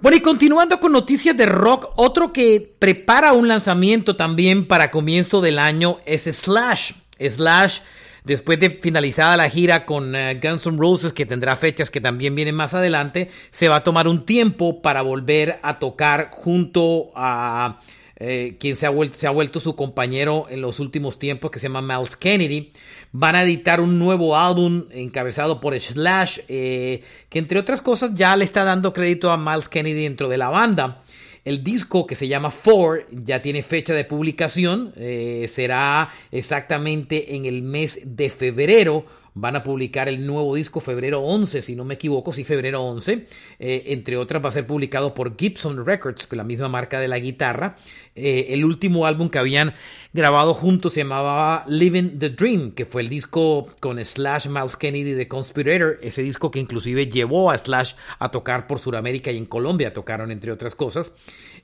Bueno, 0.00 0.16
y 0.16 0.20
continuando 0.20 0.80
con 0.80 0.90
noticias 0.90 1.36
de 1.36 1.46
rock, 1.46 1.92
otro 1.94 2.32
que 2.32 2.74
prepara 2.78 3.32
un 3.32 3.46
lanzamiento 3.46 4.16
también 4.16 4.66
para 4.66 4.90
comienzo 4.90 5.40
del 5.40 5.60
año 5.60 5.98
es 6.06 6.24
Slash. 6.24 6.92
Slash 7.20 7.80
Después 8.24 8.60
de 8.60 8.70
finalizada 8.70 9.36
la 9.36 9.50
gira 9.50 9.84
con 9.84 10.14
eh, 10.14 10.38
Guns 10.40 10.66
N' 10.66 10.78
Roses, 10.78 11.12
que 11.12 11.26
tendrá 11.26 11.56
fechas 11.56 11.90
que 11.90 12.00
también 12.00 12.34
vienen 12.34 12.54
más 12.54 12.72
adelante, 12.72 13.30
se 13.50 13.68
va 13.68 13.76
a 13.76 13.84
tomar 13.84 14.06
un 14.06 14.24
tiempo 14.24 14.80
para 14.80 15.02
volver 15.02 15.58
a 15.62 15.78
tocar 15.78 16.30
junto 16.30 17.10
a 17.16 17.80
eh, 18.24 18.54
quien 18.60 18.76
se 18.76 18.86
ha, 18.86 18.90
vuelto, 18.90 19.58
su 19.58 19.74
compañero 19.74 20.46
en 20.48 20.60
los 20.60 20.78
últimos 20.78 21.18
tiempos, 21.18 21.50
que 21.50 21.58
se 21.58 21.66
llama 21.66 21.82
Miles 21.82 22.16
Kennedy. 22.16 22.70
Van 23.10 23.34
a 23.34 23.42
editar 23.42 23.80
un 23.80 23.98
nuevo 23.98 24.36
álbum 24.36 24.84
encabezado 24.92 25.60
por 25.60 25.74
Slash, 25.74 26.38
eh, 26.46 27.02
que 27.28 27.40
entre 27.40 27.58
otras 27.58 27.80
cosas 27.80 28.12
ya 28.14 28.36
le 28.36 28.44
está 28.44 28.62
dando 28.62 28.92
crédito 28.92 29.32
a 29.32 29.36
Miles 29.36 29.68
Kennedy 29.68 30.04
dentro 30.04 30.28
de 30.28 30.38
la 30.38 30.50
banda. 30.50 31.02
El 31.44 31.64
disco 31.64 32.06
que 32.06 32.14
se 32.14 32.28
llama 32.28 32.52
Four 32.52 33.06
ya 33.10 33.42
tiene 33.42 33.62
fecha 33.62 33.94
de 33.94 34.04
publicación, 34.04 34.92
eh, 34.96 35.46
será 35.48 36.10
exactamente 36.30 37.34
en 37.34 37.46
el 37.46 37.62
mes 37.62 38.00
de 38.04 38.30
febrero 38.30 39.04
van 39.34 39.56
a 39.56 39.64
publicar 39.64 40.08
el 40.08 40.26
nuevo 40.26 40.54
disco 40.54 40.80
febrero 40.80 41.20
11, 41.20 41.62
si 41.62 41.74
no 41.74 41.84
me 41.84 41.94
equivoco, 41.94 42.32
sí, 42.32 42.44
febrero 42.44 42.82
11. 42.82 43.26
Eh, 43.58 43.84
entre 43.86 44.16
otras 44.16 44.44
va 44.44 44.50
a 44.50 44.52
ser 44.52 44.66
publicado 44.66 45.14
por 45.14 45.36
Gibson 45.38 45.84
Records, 45.84 46.26
que 46.26 46.36
la 46.36 46.44
misma 46.44 46.68
marca 46.68 47.00
de 47.00 47.08
la 47.08 47.18
guitarra. 47.18 47.76
Eh, 48.14 48.48
el 48.50 48.64
último 48.64 49.06
álbum 49.06 49.30
que 49.30 49.38
habían 49.38 49.74
grabado 50.12 50.52
juntos 50.52 50.92
se 50.92 51.00
llamaba 51.00 51.64
Living 51.66 52.18
the 52.18 52.30
Dream, 52.30 52.72
que 52.72 52.84
fue 52.84 53.02
el 53.02 53.08
disco 53.08 53.68
con 53.80 54.02
Slash 54.04 54.48
Miles 54.48 54.76
Kennedy 54.76 55.12
de 55.12 55.28
Conspirator, 55.28 55.98
ese 56.02 56.22
disco 56.22 56.50
que 56.50 56.60
inclusive 56.60 57.06
llevó 57.06 57.50
a 57.50 57.56
Slash 57.56 57.94
a 58.18 58.30
tocar 58.30 58.66
por 58.66 58.80
Sudamérica 58.80 59.30
y 59.30 59.38
en 59.38 59.46
Colombia 59.46 59.94
tocaron 59.94 60.30
entre 60.30 60.52
otras 60.52 60.74
cosas. 60.74 61.12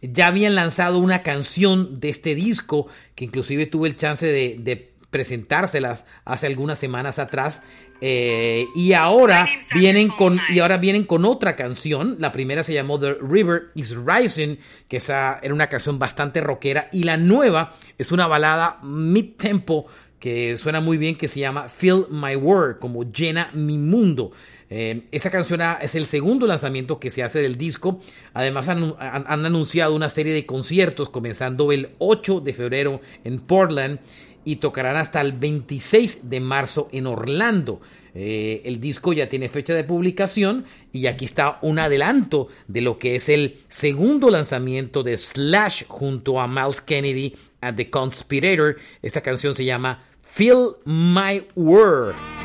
Ya 0.01 0.29
habían 0.29 0.55
lanzado 0.55 0.99
una 0.99 1.23
canción 1.23 2.01
de 2.01 2.09
este 2.09 2.35
disco 2.35 2.87
que 3.15 3.25
inclusive 3.25 3.67
tuve 3.67 3.89
el 3.89 3.97
chance 3.97 4.27
de 4.27 4.93
presentárselas 5.11 6.05
hace 6.25 6.47
algunas 6.47 6.79
semanas 6.79 7.19
atrás 7.19 7.63
eh, 8.01 8.67
y 8.75 8.93
ahora 8.93 9.49
vienen 9.75 10.09
con 10.09 10.39
y 10.51 10.59
ahora 10.59 10.77
vienen 10.77 11.05
con 11.05 11.25
otra 11.25 11.57
canción. 11.57 12.17
La 12.19 12.33
primera 12.33 12.63
se 12.63 12.75
llamó 12.75 12.99
The 12.99 13.15
River 13.15 13.71
is 13.75 13.97
Rising 13.97 14.57
que 14.87 14.99
esa 14.99 15.39
era 15.43 15.55
una 15.55 15.69
canción 15.69 15.99
bastante 15.99 16.41
rockera 16.41 16.89
y 16.93 17.05
la 17.05 17.17
nueva 17.17 17.75
es 17.97 18.13
una 18.13 18.27
balada 18.27 18.79
mid 18.83 19.37
tempo 19.37 19.87
que 20.21 20.57
suena 20.57 20.81
muy 20.81 20.99
bien 20.99 21.17
que 21.17 21.29
se 21.29 21.41
llama 21.41 21.69
Fill 21.69 22.07
My 22.11 22.37
World 22.37 22.79
como 22.79 23.05
llena 23.11 23.51
mi 23.55 23.79
mundo. 23.79 24.33
Eh, 24.71 25.05
esa 25.13 25.31
canción 25.31 25.63
es 25.81 25.95
el 25.95 26.05
segundo 26.05 26.47
lanzamiento 26.47 27.01
que 27.01 27.11
se 27.11 27.23
hace 27.23 27.41
del 27.41 27.57
disco. 27.57 28.01
Además 28.35 28.69
han, 28.69 28.95
han, 28.99 29.47
anunciado 29.47 29.95
una 29.95 30.11
serie 30.11 30.35
de 30.35 30.45
conciertos 30.45 31.09
comenzando 31.09 31.73
el 31.73 31.91
8 31.99 32.41
de 32.41 32.53
febrero 32.53 33.01
en 33.25 33.41
Portland 33.41 34.01
y 34.49 34.57
tocarán 34.57 34.97
hasta 34.97 35.21
el 35.21 35.33
26 35.33 36.31
de 36.31 36.41
marzo 36.41 36.89
en 36.91 37.07
Orlando. 37.07 37.83
Eh, 38.15 38.63
el 38.65 38.81
disco 38.81 39.13
ya 39.13 39.29
tiene 39.29 39.51
fecha 39.51 39.75
de 39.75 39.85
publicación 39.85 40.65
y 40.91 41.07
aquí 41.07 41.27
está 41.27 41.59
un 41.61 41.79
adelanto 41.79 42.49
de 42.67 42.81
lo 42.81 42.99
que 42.99 43.15
es 43.15 43.29
el 43.29 43.59
segundo 43.69 44.31
lanzamiento 44.31 45.03
de 45.03 45.19
Slash 45.19 45.85
junto 45.87 46.41
a 46.41 46.49
Miles 46.49 46.81
Kennedy 46.81 47.37
a 47.61 47.75
The 47.75 47.91
Conspirator. 47.91 48.79
Esta 49.03 49.21
canción 49.21 49.55
se 49.55 49.67
llama 49.67 50.03
Feel 50.23 50.77
My 50.87 51.45
World. 51.55 52.38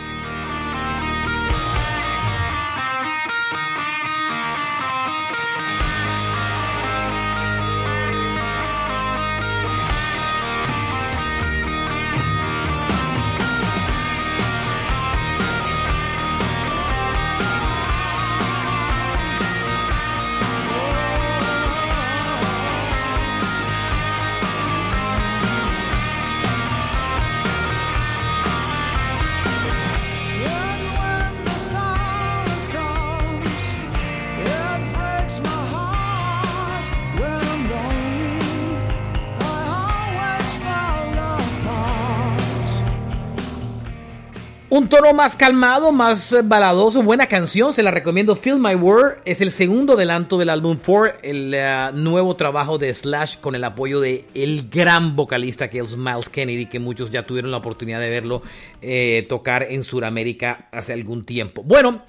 Más 45.14 45.36
calmado, 45.36 45.91
más 45.91 46.32
eh, 46.32 46.41
baladoso, 46.43 47.03
buena 47.03 47.28
canción, 47.28 47.72
se 47.72 47.84
la 47.84 47.91
recomiendo. 47.91 48.36
Feel 48.36 48.57
My 48.57 48.74
World 48.74 49.18
es 49.26 49.41
el 49.41 49.51
segundo 49.51 49.93
adelanto 49.93 50.39
del 50.39 50.49
álbum 50.49 50.76
4, 50.84 51.20
el 51.22 51.53
eh, 51.53 51.91
nuevo 51.93 52.36
trabajo 52.36 52.80
de 52.80 52.91
Slash 52.91 53.38
con 53.38 53.53
el 53.53 53.64
apoyo 53.64 54.01
de 54.01 54.26
el 54.34 54.70
gran 54.72 55.16
vocalista 55.16 55.70
que 55.70 55.80
es 55.80 55.95
Miles 55.95 56.30
Kennedy, 56.30 56.66
que 56.66 56.80
muchos 56.80 57.11
ya 57.11 57.28
tuvieron 57.28 57.51
la 57.51 57.57
oportunidad 57.57 57.99
de 57.99 58.09
verlo 58.09 58.41
eh, 58.82 59.28
tocar 59.30 59.68
en 59.70 59.84
Sudamérica 59.84 60.68
hace 60.72 60.93
algún 60.93 61.26
tiempo. 61.26 61.61
Bueno, 61.61 62.01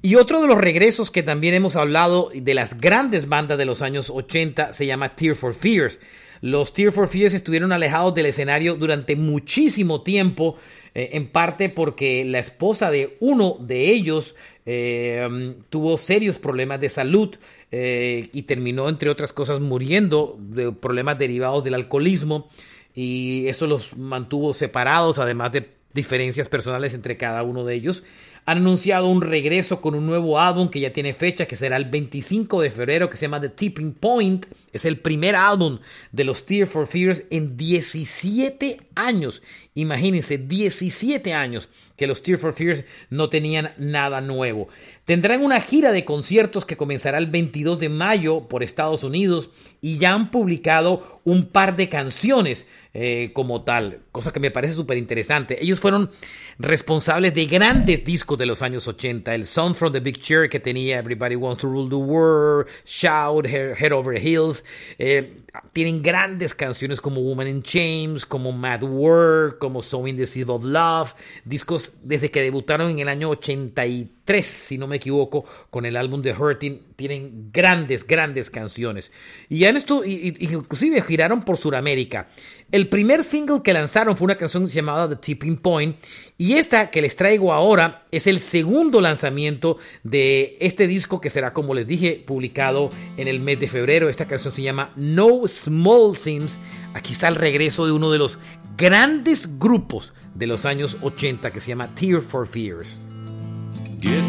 y 0.00 0.14
otro 0.14 0.40
de 0.40 0.46
los 0.46 0.58
regresos 0.58 1.10
que 1.10 1.24
también 1.24 1.54
hemos 1.54 1.74
hablado 1.74 2.30
de 2.32 2.54
las 2.54 2.80
grandes 2.80 3.28
bandas 3.28 3.58
de 3.58 3.64
los 3.64 3.82
años 3.82 4.08
80 4.08 4.72
se 4.72 4.86
llama 4.86 5.16
Tear 5.16 5.34
for 5.34 5.52
Fears. 5.52 5.98
Los 6.42 6.74
Tear 6.74 6.90
for 6.90 7.06
Fears 7.06 7.34
estuvieron 7.34 7.70
alejados 7.70 8.14
del 8.14 8.26
escenario 8.26 8.74
durante 8.74 9.14
muchísimo 9.14 10.02
tiempo, 10.02 10.56
eh, 10.92 11.10
en 11.12 11.28
parte 11.28 11.68
porque 11.68 12.24
la 12.24 12.40
esposa 12.40 12.90
de 12.90 13.16
uno 13.20 13.56
de 13.60 13.92
ellos 13.92 14.34
eh, 14.66 15.54
tuvo 15.70 15.96
serios 15.96 16.40
problemas 16.40 16.80
de 16.80 16.88
salud 16.88 17.36
eh, 17.70 18.28
y 18.32 18.42
terminó, 18.42 18.88
entre 18.88 19.08
otras 19.08 19.32
cosas, 19.32 19.60
muriendo 19.60 20.36
de 20.40 20.72
problemas 20.72 21.16
derivados 21.16 21.62
del 21.62 21.74
alcoholismo 21.74 22.50
y 22.92 23.46
eso 23.46 23.68
los 23.68 23.96
mantuvo 23.96 24.52
separados, 24.52 25.20
además 25.20 25.52
de 25.52 25.70
diferencias 25.94 26.48
personales 26.48 26.92
entre 26.92 27.16
cada 27.16 27.44
uno 27.44 27.64
de 27.64 27.74
ellos. 27.74 28.02
Han 28.44 28.58
anunciado 28.58 29.06
un 29.06 29.22
regreso 29.22 29.80
con 29.80 29.94
un 29.94 30.04
nuevo 30.04 30.40
álbum 30.40 30.68
que 30.68 30.80
ya 30.80 30.92
tiene 30.92 31.14
fecha, 31.14 31.46
que 31.46 31.56
será 31.56 31.76
el 31.76 31.84
25 31.84 32.60
de 32.60 32.70
febrero, 32.70 33.08
que 33.08 33.16
se 33.16 33.26
llama 33.26 33.40
The 33.40 33.50
Tipping 33.50 33.92
Point. 33.92 34.46
Es 34.72 34.84
el 34.84 34.98
primer 34.98 35.36
álbum 35.36 35.78
de 36.10 36.24
los 36.24 36.44
Tear 36.44 36.66
for 36.66 36.88
Fears 36.88 37.22
en 37.30 37.56
17 37.56 38.78
años. 38.96 39.42
Imagínense, 39.74 40.38
17 40.38 41.32
años 41.34 41.68
que 41.96 42.08
los 42.08 42.22
Tear 42.22 42.38
for 42.38 42.52
Fears 42.52 42.84
no 43.10 43.28
tenían 43.28 43.72
nada 43.78 44.20
nuevo. 44.20 44.68
Tendrán 45.04 45.42
una 45.42 45.60
gira 45.60 45.90
de 45.90 46.04
conciertos 46.04 46.64
que 46.64 46.76
comenzará 46.76 47.18
el 47.18 47.26
22 47.26 47.80
de 47.80 47.88
mayo 47.88 48.48
por 48.48 48.62
Estados 48.62 49.02
Unidos 49.02 49.50
y 49.80 49.98
ya 49.98 50.14
han 50.14 50.30
publicado 50.30 51.20
un 51.24 51.46
par 51.46 51.74
de 51.74 51.88
canciones 51.88 52.66
eh, 52.94 53.30
como 53.32 53.62
tal, 53.62 54.02
cosa 54.12 54.32
que 54.32 54.38
me 54.38 54.52
parece 54.52 54.74
súper 54.74 54.98
interesante. 54.98 55.62
Ellos 55.62 55.80
fueron 55.80 56.10
responsables 56.58 57.34
de 57.34 57.46
grandes 57.46 58.04
discos 58.04 58.38
de 58.38 58.46
los 58.46 58.62
años 58.62 58.86
80, 58.86 59.34
el 59.34 59.44
Song 59.44 59.74
from 59.74 59.92
the 59.92 60.00
Big 60.00 60.18
Chair 60.18 60.48
que 60.48 60.60
tenía 60.60 60.98
Everybody 60.98 61.34
Wants 61.34 61.62
to 61.62 61.68
Rule 61.68 61.88
the 61.88 61.96
World, 61.96 62.68
Shout, 62.84 63.46
Head 63.46 63.92
Over 63.92 64.24
Hills, 64.24 64.62
eh, 64.98 65.38
tienen 65.72 66.02
grandes 66.02 66.54
canciones 66.54 67.00
como 67.00 67.20
Woman 67.20 67.48
in 67.48 67.62
Chains, 67.62 68.24
como 68.24 68.52
Mad 68.52 68.82
World, 68.82 69.58
como 69.58 69.82
Sowing 69.82 70.16
the 70.16 70.26
Seed 70.26 70.48
of 70.48 70.64
Love, 70.64 71.14
discos 71.44 71.94
desde 72.02 72.30
que 72.30 72.40
debutaron 72.40 72.90
en 72.90 72.98
el 72.98 73.08
año 73.08 73.30
83, 73.30 74.21
si 74.42 74.78
no 74.78 74.86
me 74.86 74.96
equivoco, 74.96 75.44
con 75.70 75.84
el 75.84 75.96
álbum 75.96 76.22
The 76.22 76.32
Hurting, 76.32 76.80
tienen 76.96 77.50
grandes, 77.52 78.06
grandes 78.06 78.50
canciones. 78.50 79.10
Y 79.48 79.64
han 79.64 79.76
esto, 79.76 80.04
y, 80.04 80.36
inclusive 80.40 81.02
giraron 81.02 81.42
por 81.42 81.58
Sudamérica. 81.58 82.28
El 82.70 82.88
primer 82.88 83.24
single 83.24 83.62
que 83.62 83.72
lanzaron 83.72 84.16
fue 84.16 84.26
una 84.26 84.36
canción 84.36 84.66
llamada 84.66 85.08
The 85.08 85.16
Tipping 85.16 85.56
Point, 85.56 85.96
y 86.38 86.54
esta 86.54 86.90
que 86.90 87.02
les 87.02 87.16
traigo 87.16 87.52
ahora 87.52 88.06
es 88.10 88.26
el 88.26 88.40
segundo 88.40 89.00
lanzamiento 89.00 89.78
de 90.02 90.56
este 90.60 90.86
disco 90.86 91.20
que 91.20 91.30
será, 91.30 91.52
como 91.52 91.74
les 91.74 91.86
dije, 91.86 92.22
publicado 92.24 92.90
en 93.16 93.28
el 93.28 93.40
mes 93.40 93.60
de 93.60 93.68
febrero. 93.68 94.08
Esta 94.08 94.26
canción 94.26 94.54
se 94.54 94.62
llama 94.62 94.92
No 94.96 95.46
Small 95.46 96.16
Sims. 96.16 96.60
Aquí 96.94 97.12
está 97.12 97.28
el 97.28 97.34
regreso 97.34 97.84
de 97.84 97.92
uno 97.92 98.10
de 98.10 98.18
los 98.18 98.38
grandes 98.76 99.58
grupos 99.58 100.14
de 100.34 100.46
los 100.46 100.64
años 100.64 100.96
80 101.02 101.50
que 101.50 101.60
se 101.60 101.68
llama 101.68 101.94
Tear 101.94 102.22
for 102.22 102.46
Fears. 102.46 103.04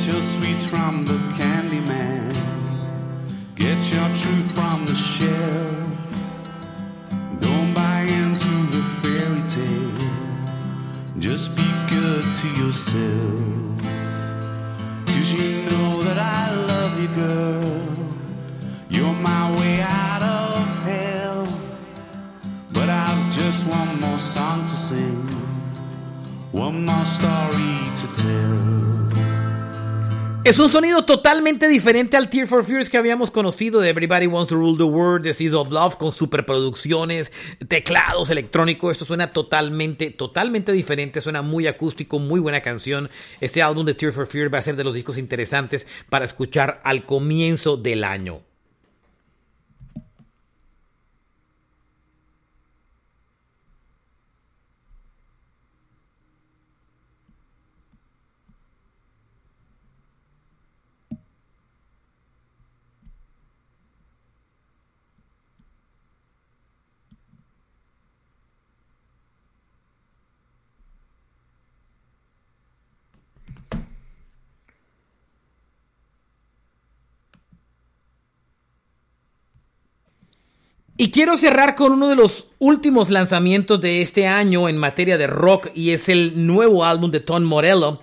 Your 0.05 0.21
sweets 0.21 0.65
from 0.65 1.05
the 1.05 1.17
candy 1.37 1.79
man. 1.79 2.33
Get 3.55 3.79
your 3.89 4.09
truth 4.09 4.51
from 4.51 4.85
the 4.85 4.93
shelf. 4.93 6.09
Don't 7.39 7.73
buy 7.73 8.01
into 8.01 8.53
the 8.75 8.83
fairy 8.99 9.43
tale. 9.47 11.19
Just 11.19 11.55
be 11.55 11.63
good 11.87 12.25
to 12.35 12.47
yourself. 12.61 13.79
Cause 15.07 15.31
you 15.31 15.61
know 15.69 16.03
that 16.03 16.17
I 16.19 16.53
love 16.53 17.01
you, 17.01 17.07
girl. 17.15 17.63
You're 18.89 19.13
my 19.13 19.51
way 19.57 19.79
out 19.79 20.21
of 20.21 20.83
hell. 20.83 21.47
But 22.73 22.89
I've 22.89 23.33
just 23.33 23.65
one 23.67 24.01
more 24.01 24.19
song 24.19 24.65
to 24.65 24.75
sing. 24.75 25.27
One 26.51 26.85
more 26.85 27.05
story 27.05 27.89
to 27.95 28.07
tell. 28.21 29.32
Es 30.45 30.59
un 30.59 30.67
sonido 30.67 31.05
totalmente 31.05 31.69
diferente 31.69 32.17
al 32.17 32.29
Tear 32.29 32.47
for 32.47 32.65
Fears 32.65 32.89
que 32.89 32.97
habíamos 32.97 33.31
conocido 33.31 33.79
de 33.79 33.87
Everybody 33.87 34.27
Wants 34.27 34.49
to 34.49 34.55
Rule 34.55 34.77
the 34.77 34.83
World, 34.83 35.23
The 35.23 35.31
Seas 35.31 35.53
of 35.53 35.71
Love, 35.71 35.95
con 35.95 36.11
superproducciones, 36.11 37.31
teclados 37.69 38.29
electrónicos. 38.29 38.91
Esto 38.91 39.05
suena 39.05 39.31
totalmente, 39.31 40.09
totalmente 40.09 40.73
diferente. 40.73 41.21
Suena 41.21 41.41
muy 41.41 41.65
acústico, 41.67 42.19
muy 42.19 42.41
buena 42.41 42.59
canción. 42.59 43.09
Este 43.39 43.61
álbum 43.61 43.85
de 43.85 43.93
Tear 43.93 44.11
for 44.11 44.27
Fears 44.27 44.53
va 44.53 44.57
a 44.57 44.63
ser 44.63 44.75
de 44.75 44.83
los 44.83 44.93
discos 44.93 45.17
interesantes 45.17 45.87
para 46.09 46.25
escuchar 46.25 46.81
al 46.83 47.05
comienzo 47.05 47.77
del 47.77 48.03
año. 48.03 48.41
Y 81.03 81.11
quiero 81.11 81.35
cerrar 81.35 81.75
con 81.75 81.91
uno 81.91 82.07
de 82.07 82.15
los 82.15 82.47
últimos 82.59 83.09
lanzamientos 83.09 83.81
de 83.81 84.01
este 84.01 84.25
año 84.25 84.69
en 84.69 84.77
materia 84.77 85.17
de 85.17 85.27
rock 85.27 85.67
y 85.75 85.89
es 85.91 86.07
el 86.07 86.47
nuevo 86.47 86.85
álbum 86.85 87.11
de 87.11 87.19
Tom 87.19 87.43
Morello. 87.43 87.99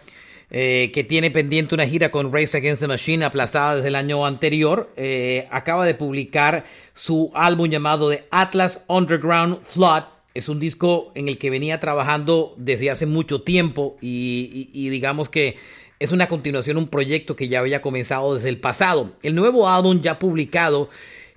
Eh, 0.50 0.90
que 0.92 1.02
tiene 1.02 1.30
pendiente 1.30 1.74
una 1.74 1.86
gira 1.86 2.10
con 2.10 2.30
Race 2.30 2.54
Against 2.54 2.82
the 2.82 2.88
Machine 2.88 3.24
aplazada 3.24 3.76
desde 3.76 3.88
el 3.88 3.94
año 3.94 4.26
anterior, 4.26 4.90
eh, 4.98 5.48
acaba 5.50 5.86
de 5.86 5.94
publicar 5.94 6.66
su 6.92 7.30
álbum 7.34 7.70
llamado 7.70 8.10
The 8.10 8.26
Atlas 8.30 8.82
Underground 8.86 9.62
Flood. 9.62 10.02
Es 10.34 10.50
un 10.50 10.60
disco 10.60 11.10
en 11.14 11.28
el 11.28 11.38
que 11.38 11.48
venía 11.48 11.80
trabajando 11.80 12.52
desde 12.58 12.90
hace 12.90 13.06
mucho 13.06 13.40
tiempo 13.40 13.96
y 14.02 14.90
digamos 14.90 15.30
que 15.30 15.56
es 16.00 16.12
una 16.12 16.28
continuación, 16.28 16.78
un 16.78 16.88
proyecto 16.88 17.36
que 17.36 17.48
ya 17.48 17.60
había 17.60 17.82
comenzado 17.82 18.34
desde 18.34 18.48
el 18.48 18.58
pasado. 18.58 19.12
El 19.22 19.34
nuevo 19.34 19.68
álbum 19.68 20.00
ya 20.00 20.18
publicado 20.18 20.88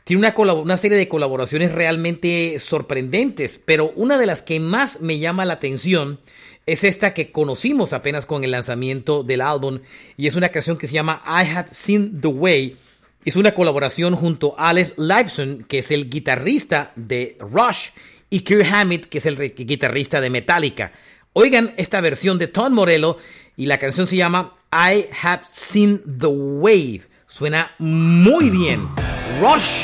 tiene 0.04 0.20
una, 0.20 0.54
una, 0.54 0.78
serie 0.78 0.98
de 0.98 1.08
colaboraciones 1.08 1.72
realmente 1.72 2.60
sorprendentes, 2.60 3.60
pero 3.64 3.94
una 3.96 4.18
de 4.18 4.26
las 4.26 4.42
que 4.42 4.60
más 4.60 5.00
me 5.00 5.20
llama 5.20 5.46
la 5.46 5.54
atención 5.54 6.20
es 6.66 6.84
esta 6.84 7.14
que 7.14 7.32
conocimos 7.32 7.94
apenas 7.94 8.26
con 8.26 8.44
el 8.44 8.52
lanzamiento 8.52 9.24
del 9.24 9.42
álbum 9.42 9.80
y 10.18 10.28
es 10.28 10.36
una 10.36 10.50
canción 10.50 10.78
que 10.78 10.88
se 10.88 10.94
llama 10.94 11.22
I 11.26 11.50
Have 11.56 11.70
Seen 11.72 12.20
the 12.22 12.28
Way. 12.28 12.78
Es 13.26 13.38
una 13.38 13.54
colaboración 13.54 14.16
junto 14.16 14.56
a 14.58 14.70
Alex 14.70 14.94
Lifeson, 14.98 15.66
que 15.68 15.80
es 15.80 15.92
el 15.92 16.10
guitarrista 16.10 16.92
de 16.96 17.38
Rush, 17.40 17.90
y 18.30 18.42
Kirk 18.42 18.66
Hammett, 18.66 19.06
que 19.06 19.20
es 19.20 19.26
el 19.28 19.38
guitarrista 19.54 20.20
de 20.20 20.30
Metallica. 20.30 20.92
Oigan 21.34 21.74
esta 21.78 22.02
versión 22.02 22.40
de 22.40 22.48
Tom 22.48 22.74
Morello 22.74 23.18
y 23.56 23.68
la 23.68 23.78
canción 23.78 24.08
se 24.08 24.18
llama 24.18 24.56
I 24.72 25.06
Have 25.22 25.44
Seen 25.48 26.02
the 26.20 26.28
Wave. 26.28 27.02
Suena 27.28 27.72
muy 27.78 28.50
bien. 28.50 28.88
Rush, 29.44 29.84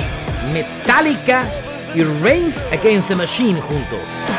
Metallica 0.53 1.45
y 1.93 2.01
Race 2.23 2.65
Against 2.71 3.09
the 3.09 3.15
Machine 3.15 3.59
juntos. 3.59 4.38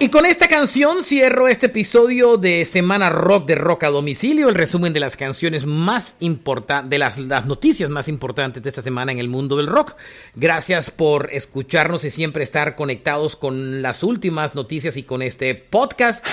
Y 0.00 0.10
con 0.10 0.26
esta 0.26 0.46
canción 0.46 1.02
cierro 1.02 1.48
este 1.48 1.66
episodio 1.66 2.36
de 2.36 2.64
Semana 2.64 3.10
Rock 3.10 3.46
de 3.46 3.56
Rock 3.56 3.82
a 3.82 3.88
Domicilio, 3.88 4.48
el 4.48 4.54
resumen 4.54 4.92
de 4.92 5.00
las 5.00 5.16
canciones 5.16 5.66
más 5.66 6.14
importantes, 6.20 6.88
de 6.88 6.98
las, 6.98 7.18
noticias 7.46 7.90
más 7.90 8.06
importantes 8.06 8.62
de 8.62 8.68
esta 8.68 8.80
semana 8.80 9.10
en 9.10 9.18
el 9.18 9.28
mundo 9.28 9.56
del 9.56 9.66
rock. 9.66 9.96
Gracias 10.36 10.92
por 10.92 11.30
escucharnos 11.32 12.04
y 12.04 12.10
siempre 12.10 12.44
estar 12.44 12.76
conectados 12.76 13.34
con 13.34 13.82
las 13.82 14.04
últimas 14.04 14.54
noticias 14.54 14.96
y 14.96 15.02
con 15.02 15.20
este 15.20 15.56
podcast. 15.56 16.24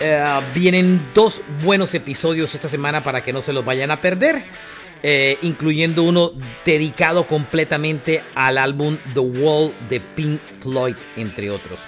Eh, 0.00 0.40
vienen 0.52 1.00
dos 1.14 1.42
buenos 1.62 1.94
episodios 1.94 2.52
esta 2.52 2.66
semana 2.66 3.04
para 3.04 3.22
que 3.22 3.32
no 3.32 3.42
se 3.42 3.52
los 3.52 3.64
vayan 3.64 3.92
a 3.92 4.00
perder. 4.00 4.42
Eh, 5.04 5.38
incluyendo 5.42 6.02
uno 6.02 6.32
dedicado 6.64 7.28
completamente 7.28 8.24
al 8.34 8.58
álbum 8.58 8.96
The 9.14 9.20
Wall 9.20 9.72
de 9.88 10.00
Pink 10.00 10.40
Floyd, 10.60 10.96
entre 11.14 11.48
otros. 11.52 11.78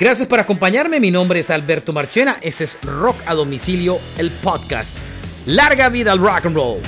Gracias 0.00 0.26
por 0.26 0.40
acompañarme. 0.40 0.98
Mi 0.98 1.10
nombre 1.10 1.40
es 1.40 1.50
Alberto 1.50 1.92
Marchena. 1.92 2.38
Este 2.40 2.64
es 2.64 2.78
Rock 2.80 3.16
a 3.26 3.34
Domicilio, 3.34 3.98
el 4.16 4.30
podcast. 4.30 4.96
Larga 5.44 5.90
vida 5.90 6.12
al 6.12 6.18
rock 6.18 6.46
and 6.46 6.56
roll. 6.56 6.80